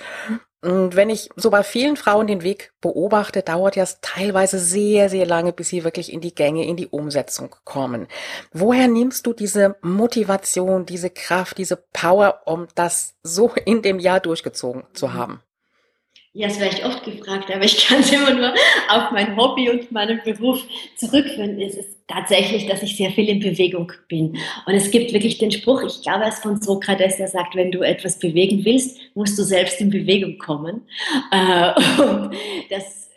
Und 0.61 0.97
wenn 0.97 1.09
ich 1.09 1.29
so 1.37 1.51
bei 1.51 1.63
vielen 1.63 1.95
Frauen 1.95 2.27
den 2.27 2.43
Weg 2.43 2.73
beobachte, 2.81 3.43
dauert 3.43 3.77
ja 3.77 3.85
teilweise 4.01 4.59
sehr, 4.59 5.07
sehr 5.07 5.25
lange, 5.25 5.53
bis 5.53 5.69
sie 5.69 5.85
wirklich 5.85 6.11
in 6.11 6.19
die 6.19 6.35
Gänge, 6.35 6.65
in 6.65 6.75
die 6.75 6.87
Umsetzung 6.87 7.55
kommen. 7.63 8.07
Woher 8.51 8.89
nimmst 8.89 9.25
du 9.25 9.31
diese 9.31 9.77
Motivation, 9.81 10.85
diese 10.85 11.11
Kraft, 11.11 11.57
diese 11.57 11.77
Power, 11.77 12.41
um 12.43 12.67
das 12.75 13.15
so 13.23 13.53
in 13.63 13.81
dem 13.83 13.99
Jahr 13.99 14.19
durchgezogen 14.19 14.83
zu 14.93 15.13
haben? 15.13 15.41
Ja, 16.33 16.47
das 16.47 16.59
werde 16.59 16.77
ich 16.77 16.85
oft 16.85 17.03
gefragt, 17.03 17.49
aber 17.51 17.65
ich 17.65 17.87
kann 17.87 18.01
es 18.01 18.11
immer 18.11 18.31
nur 18.31 18.53
auf 18.89 19.11
mein 19.11 19.35
Hobby 19.35 19.69
und 19.69 19.91
meinen 19.91 20.21
Beruf 20.23 20.63
zurückführen. 20.95 21.59
Es 21.59 21.73
ist 21.73 21.97
tatsächlich, 22.07 22.67
dass 22.67 22.83
ich 22.83 22.95
sehr 22.95 23.09
viel 23.11 23.27
in 23.29 23.39
Bewegung 23.39 23.91
bin. 24.07 24.37
Und 24.67 24.75
es 24.75 24.91
gibt 24.91 25.11
wirklich 25.11 25.39
den 25.39 25.51
Spruch, 25.51 25.81
ich 25.81 26.03
glaube, 26.03 26.25
es 26.25 26.35
ist 26.35 26.43
von 26.43 26.61
Sokrates, 26.61 27.17
der 27.17 27.27
sagt, 27.27 27.55
wenn 27.55 27.71
du 27.71 27.81
etwas 27.81 28.19
bewegen 28.19 28.63
willst, 28.63 28.99
musst 29.15 29.39
du 29.39 29.43
selbst 29.43 29.81
in 29.81 29.89
Bewegung 29.89 30.37
kommen. 30.37 30.87
Äh, 31.31 31.73
und 32.01 32.35
das 32.69 33.09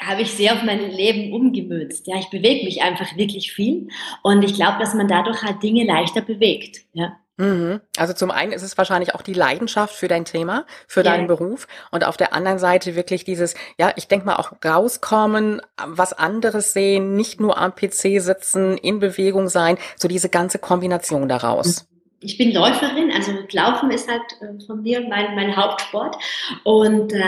habe 0.00 0.22
ich 0.22 0.30
sehr 0.30 0.54
auf 0.54 0.62
mein 0.62 0.90
Leben 0.92 1.32
umgemünzt. 1.32 2.06
Ja, 2.06 2.16
ich 2.18 2.30
bewege 2.30 2.64
mich 2.64 2.80
einfach 2.80 3.16
wirklich 3.16 3.52
viel. 3.52 3.88
Und 4.22 4.44
ich 4.44 4.54
glaube, 4.54 4.78
dass 4.78 4.94
man 4.94 5.08
dadurch 5.08 5.42
halt 5.42 5.64
Dinge 5.64 5.84
leichter 5.84 6.20
bewegt. 6.20 6.82
Ja. 6.92 7.18
Mhm. 7.38 7.80
Also 7.98 8.14
zum 8.14 8.30
einen 8.30 8.52
ist 8.52 8.62
es 8.62 8.78
wahrscheinlich 8.78 9.14
auch 9.14 9.22
die 9.22 9.34
Leidenschaft 9.34 9.94
für 9.94 10.08
dein 10.08 10.24
Thema, 10.24 10.64
für 10.86 11.00
ja. 11.00 11.10
deinen 11.10 11.26
Beruf 11.26 11.68
und 11.90 12.04
auf 12.04 12.16
der 12.16 12.32
anderen 12.32 12.58
Seite 12.58 12.96
wirklich 12.96 13.24
dieses, 13.24 13.54
ja, 13.78 13.92
ich 13.96 14.08
denke 14.08 14.26
mal 14.26 14.36
auch 14.36 14.52
rauskommen, 14.64 15.60
was 15.84 16.12
anderes 16.12 16.72
sehen, 16.72 17.14
nicht 17.14 17.40
nur 17.40 17.58
am 17.58 17.74
PC 17.74 18.20
sitzen, 18.22 18.78
in 18.78 19.00
Bewegung 19.00 19.48
sein, 19.48 19.76
so 19.96 20.08
diese 20.08 20.30
ganze 20.30 20.58
Kombination 20.58 21.28
daraus. 21.28 21.86
Ich 22.20 22.38
bin 22.38 22.52
Läuferin, 22.52 23.12
also 23.12 23.32
Laufen 23.52 23.90
ist 23.90 24.08
halt 24.08 24.22
äh, 24.40 24.64
von 24.64 24.82
mir 24.82 25.06
mein, 25.06 25.34
mein 25.34 25.54
Hauptsport 25.54 26.16
und 26.64 27.12
äh, 27.12 27.22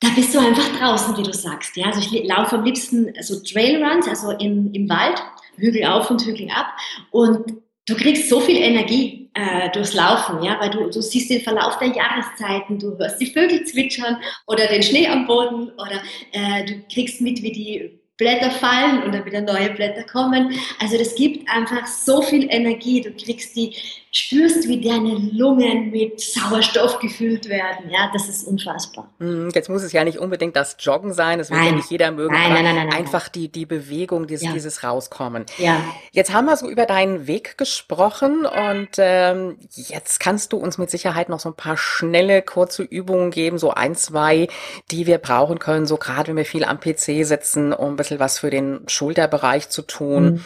da 0.00 0.08
bist 0.14 0.34
du 0.34 0.38
einfach 0.38 0.68
draußen, 0.78 1.16
wie 1.16 1.22
du 1.22 1.32
sagst. 1.32 1.76
Ja? 1.76 1.86
Also 1.86 2.00
ich 2.00 2.24
laufe 2.24 2.56
am 2.56 2.64
liebsten 2.64 3.12
so 3.22 3.40
Trailruns, 3.40 4.06
also 4.06 4.32
im, 4.32 4.72
im 4.72 4.88
Wald, 4.88 5.20
Hügel 5.56 5.86
auf 5.86 6.10
und 6.10 6.24
Hügel 6.24 6.50
ab 6.50 6.66
und 7.10 7.54
du 7.88 7.96
kriegst 7.96 8.28
so 8.28 8.40
viel 8.40 8.58
Energie 8.58 9.30
äh, 9.34 9.70
durchs 9.70 9.94
Laufen, 9.94 10.42
ja, 10.42 10.58
weil 10.60 10.70
du, 10.70 10.90
du 10.90 11.00
siehst 11.00 11.30
den 11.30 11.40
Verlauf 11.40 11.78
der 11.78 11.88
Jahreszeiten, 11.88 12.78
du 12.78 12.96
hörst 12.98 13.20
die 13.20 13.26
Vögel 13.26 13.64
zwitschern 13.64 14.18
oder 14.46 14.66
den 14.66 14.82
Schnee 14.82 15.08
am 15.08 15.26
Boden 15.26 15.70
oder 15.70 16.02
äh, 16.32 16.64
du 16.64 16.82
kriegst 16.92 17.20
mit, 17.20 17.42
wie 17.42 17.52
die 17.52 17.98
Blätter 18.18 18.50
fallen 18.50 19.04
und 19.04 19.14
dann 19.14 19.24
wieder 19.24 19.40
neue 19.40 19.70
Blätter 19.70 20.02
kommen. 20.02 20.52
Also 20.80 20.98
das 20.98 21.14
gibt 21.14 21.48
einfach 21.48 21.86
so 21.86 22.20
viel 22.20 22.48
Energie. 22.50 23.00
Du 23.00 23.12
kriegst 23.12 23.54
die, 23.54 23.74
spürst, 24.18 24.68
wie 24.68 24.80
deine 24.80 25.14
Lungen 25.32 25.90
mit 25.90 26.20
Sauerstoff 26.20 26.98
gefüllt 26.98 27.48
werden. 27.48 27.88
Ja, 27.90 28.10
das 28.12 28.28
ist 28.28 28.44
unfassbar. 28.46 29.08
Hm, 29.18 29.50
jetzt 29.54 29.68
muss 29.68 29.82
es 29.82 29.92
ja 29.92 30.04
nicht 30.04 30.18
unbedingt 30.18 30.56
das 30.56 30.76
Joggen 30.80 31.12
sein, 31.12 31.38
das 31.38 31.50
will 31.50 31.64
ja 31.64 31.72
nicht 31.72 31.90
jeder 31.90 32.10
mögen, 32.10 32.34
nein, 32.34 32.52
nein, 32.52 32.74
nein, 32.74 32.92
einfach 32.92 33.28
die, 33.28 33.48
die 33.48 33.66
Bewegung, 33.66 34.26
dieses, 34.26 34.46
ja. 34.46 34.52
dieses 34.52 34.82
Rauskommen. 34.82 35.46
Ja. 35.56 35.82
Jetzt 36.10 36.32
haben 36.32 36.46
wir 36.46 36.56
so 36.56 36.68
über 36.68 36.86
deinen 36.86 37.26
Weg 37.26 37.56
gesprochen 37.58 38.44
und 38.44 38.88
ähm, 38.98 39.56
jetzt 39.74 40.20
kannst 40.20 40.52
du 40.52 40.56
uns 40.56 40.78
mit 40.78 40.90
Sicherheit 40.90 41.28
noch 41.28 41.40
so 41.40 41.50
ein 41.50 41.56
paar 41.56 41.76
schnelle, 41.76 42.42
kurze 42.42 42.82
Übungen 42.82 43.30
geben, 43.30 43.58
so 43.58 43.70
ein, 43.70 43.94
zwei, 43.94 44.48
die 44.90 45.06
wir 45.06 45.18
brauchen 45.18 45.58
können, 45.58 45.86
so 45.86 45.96
gerade 45.96 46.28
wenn 46.28 46.36
wir 46.36 46.44
viel 46.44 46.64
am 46.64 46.80
PC 46.80 47.24
sitzen, 47.24 47.72
um 47.72 47.92
ein 47.92 47.96
bisschen 47.96 48.18
was 48.18 48.38
für 48.38 48.50
den 48.50 48.80
Schulterbereich 48.88 49.68
zu 49.68 49.82
tun. 49.82 50.24
Mhm. 50.24 50.44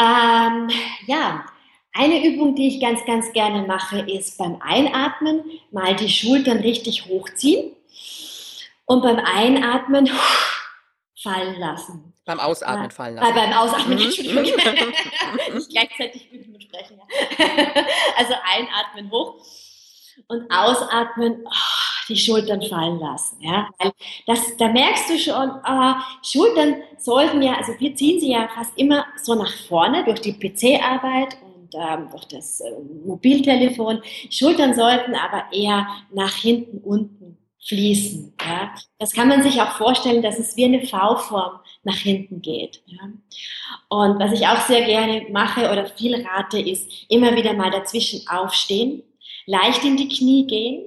Ähm, 0.00 0.68
ja, 1.06 1.44
eine 1.98 2.24
Übung, 2.24 2.54
die 2.54 2.68
ich 2.68 2.80
ganz, 2.80 3.04
ganz 3.04 3.32
gerne 3.32 3.66
mache, 3.66 3.98
ist 3.98 4.38
beim 4.38 4.62
Einatmen 4.62 5.42
mal 5.72 5.96
die 5.96 6.08
Schultern 6.08 6.58
richtig 6.58 7.06
hochziehen 7.06 7.72
und 8.86 9.02
beim 9.02 9.18
Einatmen 9.18 10.08
fallen 11.20 11.58
lassen. 11.58 12.14
Beim 12.24 12.38
Ausatmen 12.38 12.90
fallen 12.92 13.16
lassen. 13.16 13.30
Äh, 13.30 13.34
beim 13.34 13.52
Ausatmen, 13.52 13.98
mhm. 13.98 14.04
Entschuldigung. 14.04 14.42
Nicht 15.54 15.70
gleichzeitig 15.70 16.30
üben 16.32 16.54
und 16.54 16.62
sprechen. 16.62 17.00
Also 18.16 18.34
einatmen 18.44 19.10
hoch 19.10 19.36
und 20.26 20.50
ausatmen, 20.50 21.44
oh, 21.46 21.88
die 22.08 22.16
Schultern 22.16 22.60
fallen 22.62 22.98
lassen. 22.98 23.38
Ja? 23.40 23.68
Das, 24.26 24.56
da 24.56 24.68
merkst 24.68 25.10
du 25.10 25.18
schon, 25.18 25.50
äh, 25.64 25.94
Schultern 26.22 26.82
sollten 26.98 27.42
ja, 27.42 27.54
also 27.54 27.72
wir 27.78 27.94
ziehen 27.94 28.20
sie 28.20 28.32
ja 28.32 28.48
fast 28.54 28.76
immer 28.76 29.06
so 29.22 29.34
nach 29.34 29.52
vorne 29.68 30.04
durch 30.04 30.20
die 30.20 30.32
PC-Arbeit 30.32 31.36
und 31.74 31.80
ähm, 31.80 32.08
durch 32.10 32.24
das 32.26 32.60
äh, 32.60 32.70
Mobiltelefon. 33.04 34.00
Schultern 34.30 34.74
sollten 34.74 35.14
aber 35.14 35.44
eher 35.52 35.86
nach 36.12 36.34
hinten 36.34 36.78
unten 36.78 37.38
fließen. 37.66 38.34
Ja? 38.40 38.74
Das 38.98 39.12
kann 39.12 39.28
man 39.28 39.42
sich 39.42 39.60
auch 39.60 39.72
vorstellen, 39.72 40.22
dass 40.22 40.38
es 40.38 40.56
wie 40.56 40.64
eine 40.64 40.86
V-Form 40.86 41.60
nach 41.84 41.96
hinten 41.96 42.40
geht. 42.40 42.82
Ja? 42.86 43.10
Und 43.88 44.18
was 44.18 44.32
ich 44.32 44.46
auch 44.46 44.60
sehr 44.66 44.84
gerne 44.84 45.26
mache 45.30 45.70
oder 45.70 45.86
viel 45.86 46.26
rate, 46.26 46.60
ist 46.60 46.90
immer 47.08 47.36
wieder 47.36 47.54
mal 47.54 47.70
dazwischen 47.70 48.26
aufstehen, 48.28 49.02
leicht 49.46 49.84
in 49.84 49.96
die 49.96 50.08
Knie 50.08 50.46
gehen 50.46 50.84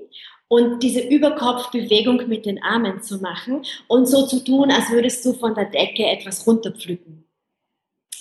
und 0.47 0.83
diese 0.83 1.01
Überkopfbewegung 1.01 2.27
mit 2.27 2.45
den 2.45 2.61
Armen 2.61 3.01
zu 3.01 3.17
machen 3.19 3.63
und 3.87 4.05
so 4.05 4.25
zu 4.25 4.43
tun, 4.43 4.71
als 4.71 4.89
würdest 4.89 5.25
du 5.25 5.33
von 5.33 5.55
der 5.55 5.65
Decke 5.65 6.05
etwas 6.05 6.45
runterpflücken 6.45 7.21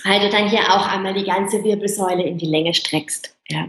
weil 0.04 0.20
du 0.20 0.30
dann 0.30 0.48
hier 0.48 0.60
auch 0.70 0.86
einmal 0.88 1.14
die 1.14 1.24
ganze 1.24 1.62
Wirbelsäule 1.64 2.22
in 2.22 2.38
die 2.38 2.46
Länge 2.46 2.74
streckst. 2.74 3.36
Ja. 3.48 3.66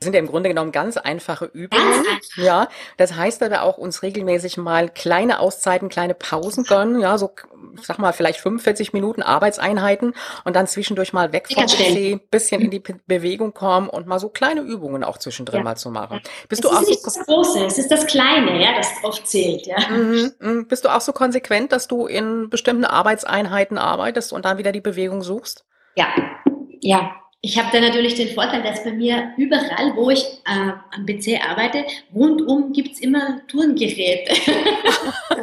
Das 0.00 0.06
sind 0.06 0.14
ja 0.14 0.20
im 0.20 0.28
Grunde 0.28 0.48
genommen 0.48 0.72
ganz 0.72 0.96
einfache 0.96 1.44
Übungen. 1.44 2.06
Ja, 2.36 2.68
das 2.96 3.16
heißt 3.16 3.42
aber 3.42 3.64
auch 3.64 3.76
uns 3.76 4.02
regelmäßig 4.02 4.56
mal 4.56 4.88
kleine 4.88 5.40
Auszeiten, 5.40 5.90
kleine 5.90 6.14
Pausen 6.14 6.64
gönnen. 6.64 7.00
Ja, 7.00 7.18
so, 7.18 7.32
ich 7.78 7.86
sag 7.86 7.98
mal, 7.98 8.14
vielleicht 8.14 8.40
45 8.40 8.94
Minuten 8.94 9.20
Arbeitseinheiten 9.20 10.14
und 10.44 10.56
dann 10.56 10.66
zwischendurch 10.66 11.12
mal 11.12 11.34
weg 11.34 11.48
vom 11.52 11.66
PC, 11.66 12.30
bisschen 12.30 12.62
in 12.62 12.70
die 12.70 12.82
Bewegung 13.06 13.52
kommen 13.52 13.90
und 13.90 14.06
mal 14.06 14.18
so 14.18 14.30
kleine 14.30 14.62
Übungen 14.62 15.04
auch 15.04 15.18
zwischendrin 15.18 15.58
ja. 15.58 15.64
mal 15.64 15.76
zu 15.76 15.90
machen. 15.90 16.22
Bist 16.48 16.64
es 16.64 16.70
du 16.70 16.74
ist 16.74 16.82
auch 16.82 16.88
nicht 16.88 17.02
so 17.02 17.04
das 17.04 17.26
Große, 17.26 17.64
es 17.66 17.76
ist 17.76 17.90
das 17.90 18.06
Kleine, 18.06 18.58
ja, 18.58 18.74
das 18.74 18.88
oft 19.02 19.28
zählt, 19.28 19.66
ja. 19.66 19.76
Mhm, 19.90 20.32
mhm. 20.40 20.66
Bist 20.66 20.86
du 20.86 20.88
auch 20.88 21.02
so 21.02 21.12
konsequent, 21.12 21.72
dass 21.72 21.88
du 21.88 22.06
in 22.06 22.48
bestimmten 22.48 22.86
Arbeitseinheiten 22.86 23.76
arbeitest 23.76 24.32
und 24.32 24.46
dann 24.46 24.56
wieder 24.56 24.72
die 24.72 24.80
Bewegung 24.80 25.22
suchst? 25.22 25.66
Ja, 25.94 26.08
ja, 26.80 27.19
Ich 27.42 27.58
habe 27.58 27.70
da 27.72 27.80
natürlich 27.80 28.16
den 28.16 28.34
Vorteil, 28.34 28.62
dass 28.62 28.84
bei 28.84 28.92
mir 28.92 29.32
überall, 29.38 29.96
wo 29.96 30.10
ich 30.10 30.22
äh, 30.44 30.72
am 30.90 31.06
PC 31.06 31.40
arbeite, 31.42 31.86
rundum 32.14 32.70
gibt 32.72 32.92
es 32.92 33.00
immer 33.00 33.40
Turngeräte. 33.46 34.34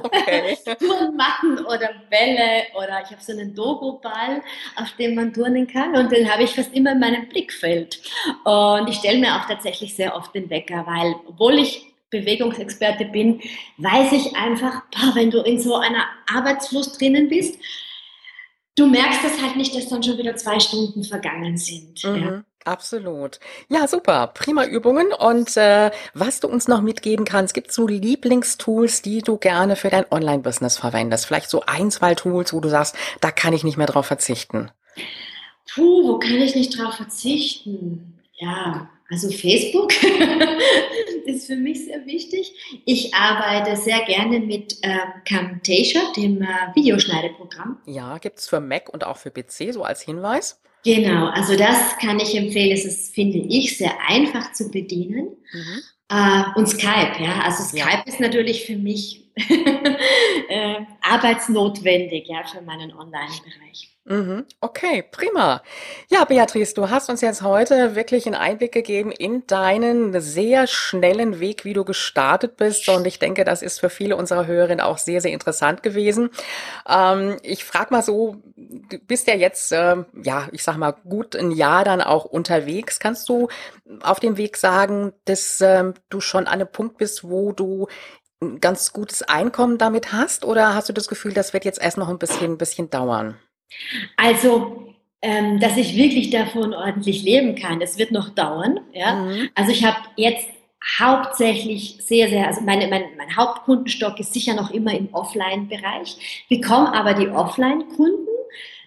Okay. 0.03 0.57
Turnmatten 0.79 1.65
oder 1.65 1.89
Bälle 2.11 2.67
oder 2.75 3.01
ich 3.03 3.09
habe 3.09 3.21
so 3.21 3.31
einen 3.31 3.55
Dogo-Ball, 3.55 4.43
auf 4.75 4.91
dem 4.99 5.15
man 5.15 5.33
turnen 5.33 5.65
kann 5.65 5.95
und 5.95 6.11
den 6.11 6.31
habe 6.31 6.43
ich 6.43 6.51
fast 6.51 6.71
immer 6.75 6.91
in 6.91 6.99
meinem 6.99 7.27
Blickfeld. 7.29 7.99
Und 8.43 8.87
ich 8.89 8.97
stelle 8.97 9.17
mir 9.17 9.35
auch 9.35 9.47
tatsächlich 9.47 9.95
sehr 9.95 10.15
oft 10.15 10.35
den 10.35 10.51
Wecker, 10.51 10.85
weil 10.85 11.15
obwohl 11.27 11.57
ich 11.57 11.87
Bewegungsexperte 12.11 13.05
bin, 13.05 13.41
weiß 13.77 14.11
ich 14.13 14.35
einfach, 14.35 14.83
boah, 14.91 15.15
wenn 15.15 15.31
du 15.31 15.41
in 15.41 15.59
so 15.59 15.75
einer 15.75 16.05
Arbeitsfluss 16.31 16.97
drinnen 16.97 17.27
bist, 17.27 17.59
du 18.77 18.85
merkst 18.87 19.19
es 19.25 19.41
halt 19.41 19.57
nicht, 19.57 19.75
dass 19.75 19.89
dann 19.89 20.01
schon 20.01 20.17
wieder 20.17 20.35
zwei 20.37 20.59
Stunden 20.59 21.03
vergangen 21.03 21.57
sind. 21.57 22.03
Mhm. 22.05 22.23
Ja. 22.23 22.43
Absolut. 22.63 23.39
Ja, 23.69 23.87
super. 23.87 24.27
Prima 24.33 24.65
Übungen. 24.65 25.13
Und 25.13 25.55
äh, 25.55 25.89
was 26.13 26.41
du 26.41 26.49
uns 26.49 26.67
noch 26.67 26.81
mitgeben 26.81 27.23
kannst, 27.23 27.53
gibt 27.53 27.69
es 27.69 27.75
so 27.75 27.87
Lieblingstools, 27.87 29.01
die 29.01 29.21
du 29.21 29.37
gerne 29.37 29.77
für 29.77 29.89
dein 29.89 30.05
Online-Business 30.11 30.77
verwendest? 30.77 31.27
Vielleicht 31.27 31.49
so 31.49 31.63
ein, 31.65 31.91
zwei 31.91 32.13
Tools, 32.13 32.51
wo 32.51 32.59
du 32.59 32.67
sagst, 32.67 32.95
da 33.21 33.31
kann 33.31 33.53
ich 33.53 33.63
nicht 33.63 33.77
mehr 33.77 33.87
drauf 33.87 34.07
verzichten. 34.07 34.69
Puh, 35.73 36.09
wo 36.09 36.19
kann 36.19 36.41
ich 36.41 36.55
nicht 36.55 36.77
drauf 36.77 36.95
verzichten? 36.95 38.19
Ja, 38.33 38.89
also 39.09 39.29
Facebook 39.29 39.91
ist 41.25 41.47
für 41.47 41.55
mich 41.55 41.85
sehr 41.85 42.05
wichtig. 42.05 42.81
Ich 42.85 43.13
arbeite 43.13 43.75
sehr 43.77 43.99
gerne 44.05 44.39
mit 44.39 44.77
äh, 44.81 44.97
Camtasia, 45.25 46.01
dem 46.15 46.41
äh, 46.41 46.47
Videoschneideprogramm. 46.75 47.79
Ja, 47.85 48.17
gibt 48.17 48.39
es 48.39 48.47
für 48.49 48.59
Mac 48.59 48.89
und 48.89 49.05
auch 49.05 49.17
für 49.17 49.31
PC, 49.31 49.73
so 49.73 49.83
als 49.83 50.01
Hinweis. 50.01 50.61
Genau, 50.83 51.27
also 51.27 51.55
das 51.55 51.97
kann 51.99 52.19
ich 52.19 52.35
empfehlen. 52.35 52.71
Es 52.71 52.85
ist, 52.85 53.13
finde 53.13 53.39
ich, 53.39 53.77
sehr 53.77 53.93
einfach 54.07 54.53
zu 54.53 54.69
bedienen. 54.69 55.35
Mhm. 55.51 55.81
Äh, 56.09 56.43
und 56.55 56.67
Skype, 56.67 57.21
ja. 57.21 57.41
Also 57.43 57.63
Skype 57.63 57.79
ja. 57.79 58.03
ist 58.05 58.19
natürlich 58.19 58.65
für 58.65 58.77
mich 58.77 59.26
äh, 60.49 60.75
arbeitsnotwendig, 61.01 62.27
ja, 62.27 62.43
für 62.43 62.61
meinen 62.61 62.91
Online-Bereich. 62.93 63.97
Mhm. 64.09 64.45
Okay, 64.61 65.03
prima. 65.11 65.61
Ja, 66.09 66.23
Beatrice, 66.23 66.73
du 66.73 66.89
hast 66.89 67.09
uns 67.09 67.19
jetzt 67.19 67.41
heute 67.41 67.93
wirklich 67.93 68.25
einen 68.25 68.35
Einblick 68.35 68.71
gegeben 68.71 69.11
in 69.11 69.45
deinen 69.47 70.21
sehr 70.21 70.65
schnellen 70.65 71.41
Weg, 71.41 71.65
wie 71.65 71.73
du 71.73 71.83
gestartet 71.83 72.55
bist. 72.55 72.87
Und 72.87 73.05
ich 73.05 73.19
denke, 73.19 73.43
das 73.43 73.61
ist 73.61 73.81
für 73.81 73.89
viele 73.89 74.15
unserer 74.15 74.47
Hörerinnen 74.47 74.79
auch 74.79 74.97
sehr, 74.97 75.19
sehr 75.19 75.33
interessant 75.33 75.83
gewesen. 75.83 76.29
Ähm, 76.87 77.37
ich 77.43 77.65
frage 77.65 77.93
mal 77.93 78.01
so, 78.01 78.37
du 78.55 78.97
bist 78.99 79.27
ja 79.27 79.35
jetzt, 79.35 79.73
äh, 79.73 79.97
ja, 80.23 80.47
ich 80.53 80.63
sag 80.63 80.77
mal, 80.77 80.93
gut 80.93 81.35
ein 81.35 81.51
Jahr 81.51 81.83
dann 81.83 81.99
auch 81.99 82.23
unterwegs. 82.23 82.99
Kannst 82.99 83.27
du 83.27 83.49
auf 84.01 84.21
dem 84.21 84.37
Weg 84.37 84.55
sagen, 84.55 85.11
dass 85.25 85.59
äh, 85.59 85.91
du 86.09 86.21
schon 86.21 86.47
an 86.47 86.53
einem 86.53 86.71
Punkt 86.71 86.97
bist, 86.97 87.25
wo 87.25 87.51
du 87.51 87.87
ein 88.41 88.59
ganz 88.59 88.93
gutes 88.93 89.23
Einkommen 89.23 89.77
damit 89.77 90.11
hast? 90.11 90.45
Oder 90.45 90.75
hast 90.75 90.89
du 90.89 90.93
das 90.93 91.07
Gefühl, 91.07 91.33
das 91.33 91.53
wird 91.53 91.65
jetzt 91.65 91.81
erst 91.81 91.97
noch 91.97 92.09
ein 92.09 92.19
bisschen, 92.19 92.53
ein 92.53 92.57
bisschen 92.57 92.89
dauern? 92.89 93.37
Also, 94.15 94.93
ähm, 95.21 95.59
dass 95.59 95.77
ich 95.77 95.95
wirklich 95.95 96.29
davon 96.29 96.73
ordentlich 96.73 97.23
leben 97.23 97.55
kann, 97.55 97.79
das 97.79 97.97
wird 97.97 98.11
noch 98.11 98.29
dauern. 98.29 98.79
Ja? 98.93 99.15
Mhm. 99.15 99.49
Also 99.55 99.71
ich 99.71 99.83
habe 99.83 99.97
jetzt 100.15 100.47
hauptsächlich 100.99 101.97
sehr, 102.01 102.29
sehr, 102.29 102.47
also 102.47 102.61
meine, 102.61 102.87
mein, 102.87 103.03
mein 103.17 103.35
Hauptkundenstock 103.35 104.19
ist 104.19 104.33
sicher 104.33 104.53
noch 104.53 104.71
immer 104.71 104.93
im 104.93 105.13
Offline-Bereich, 105.13 106.45
bekomme 106.49 106.93
aber 106.93 107.13
die 107.13 107.27
Offline-Kunden, 107.27 108.27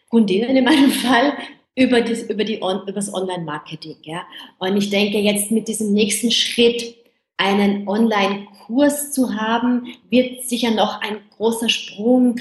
Kundinnen 0.09 0.57
in 0.57 0.65
meinem 0.65 0.91
Fall, 0.91 1.35
über 1.77 2.01
das, 2.01 2.23
über 2.23 2.45
die, 2.45 2.57
über 2.57 2.93
das 2.93 3.13
Online-Marketing. 3.13 3.97
Ja? 4.03 4.23
Und 4.59 4.77
ich 4.77 4.91
denke, 4.91 5.19
jetzt 5.19 5.51
mit 5.51 5.69
diesem 5.69 5.93
nächsten 5.93 6.31
Schritt 6.31 6.97
einen 7.41 7.89
Online-Kurs 7.89 9.13
zu 9.13 9.35
haben, 9.35 9.87
wird 10.11 10.45
sicher 10.45 10.71
noch 10.71 11.01
ein 11.01 11.19
großer 11.37 11.71
Sprung 11.71 12.37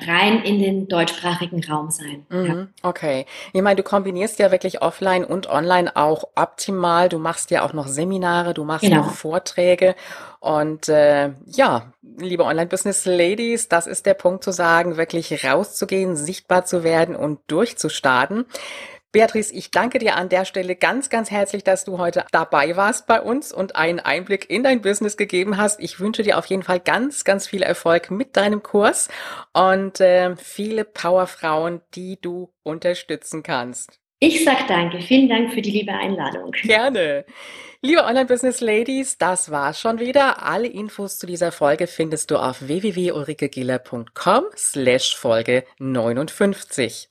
rein 0.00 0.42
in 0.42 0.58
den 0.58 0.88
deutschsprachigen 0.88 1.62
Raum 1.64 1.90
sein. 1.90 2.26
Mhm, 2.28 2.46
ja. 2.46 2.66
Okay. 2.82 3.26
Ich 3.52 3.62
meine, 3.62 3.76
du 3.76 3.82
kombinierst 3.82 4.38
ja 4.40 4.50
wirklich 4.50 4.82
offline 4.82 5.24
und 5.24 5.48
online 5.48 5.94
auch 5.94 6.24
optimal. 6.34 7.08
Du 7.08 7.18
machst 7.18 7.50
ja 7.50 7.64
auch 7.64 7.72
noch 7.72 7.86
Seminare, 7.86 8.52
du 8.52 8.64
machst 8.64 8.84
genau. 8.84 9.02
noch 9.02 9.12
Vorträge. 9.12 9.94
Und 10.40 10.88
äh, 10.88 11.30
ja, 11.46 11.92
liebe 12.02 12.44
Online-Business-Ladies, 12.44 13.68
das 13.68 13.86
ist 13.86 14.06
der 14.06 14.14
Punkt 14.14 14.42
zu 14.42 14.50
sagen, 14.50 14.96
wirklich 14.96 15.44
rauszugehen, 15.44 16.16
sichtbar 16.16 16.64
zu 16.64 16.82
werden 16.82 17.14
und 17.14 17.38
durchzustarten. 17.46 18.46
Beatrice, 19.12 19.52
ich 19.52 19.70
danke 19.70 19.98
dir 19.98 20.16
an 20.16 20.30
der 20.30 20.46
Stelle 20.46 20.74
ganz, 20.74 21.10
ganz 21.10 21.30
herzlich, 21.30 21.62
dass 21.62 21.84
du 21.84 21.98
heute 21.98 22.24
dabei 22.32 22.76
warst 22.76 23.06
bei 23.06 23.20
uns 23.20 23.52
und 23.52 23.76
einen 23.76 24.00
Einblick 24.00 24.48
in 24.48 24.62
dein 24.62 24.80
Business 24.80 25.18
gegeben 25.18 25.58
hast. 25.58 25.80
Ich 25.80 26.00
wünsche 26.00 26.22
dir 26.22 26.38
auf 26.38 26.46
jeden 26.46 26.62
Fall 26.62 26.80
ganz, 26.80 27.22
ganz 27.22 27.46
viel 27.46 27.62
Erfolg 27.62 28.10
mit 28.10 28.38
deinem 28.38 28.62
Kurs 28.62 29.10
und 29.52 30.00
äh, 30.00 30.34
viele 30.36 30.86
Powerfrauen, 30.86 31.82
die 31.94 32.18
du 32.22 32.54
unterstützen 32.62 33.42
kannst. 33.42 34.01
Ich 34.24 34.44
sag 34.44 34.68
danke. 34.68 35.00
Vielen 35.00 35.28
Dank 35.28 35.52
für 35.52 35.60
die 35.60 35.72
liebe 35.72 35.92
Einladung. 35.92 36.52
Gerne. 36.62 37.24
Liebe 37.80 38.04
Online-Business-Ladies, 38.04 39.18
das 39.18 39.50
war's 39.50 39.80
schon 39.80 39.98
wieder. 39.98 40.46
Alle 40.46 40.68
Infos 40.68 41.18
zu 41.18 41.26
dieser 41.26 41.50
Folge 41.50 41.88
findest 41.88 42.30
du 42.30 42.36
auf 42.36 42.68
www.ulrikegiller.com 42.68 44.44
slash 44.56 45.16
Folge 45.16 45.64
59. 45.80 47.08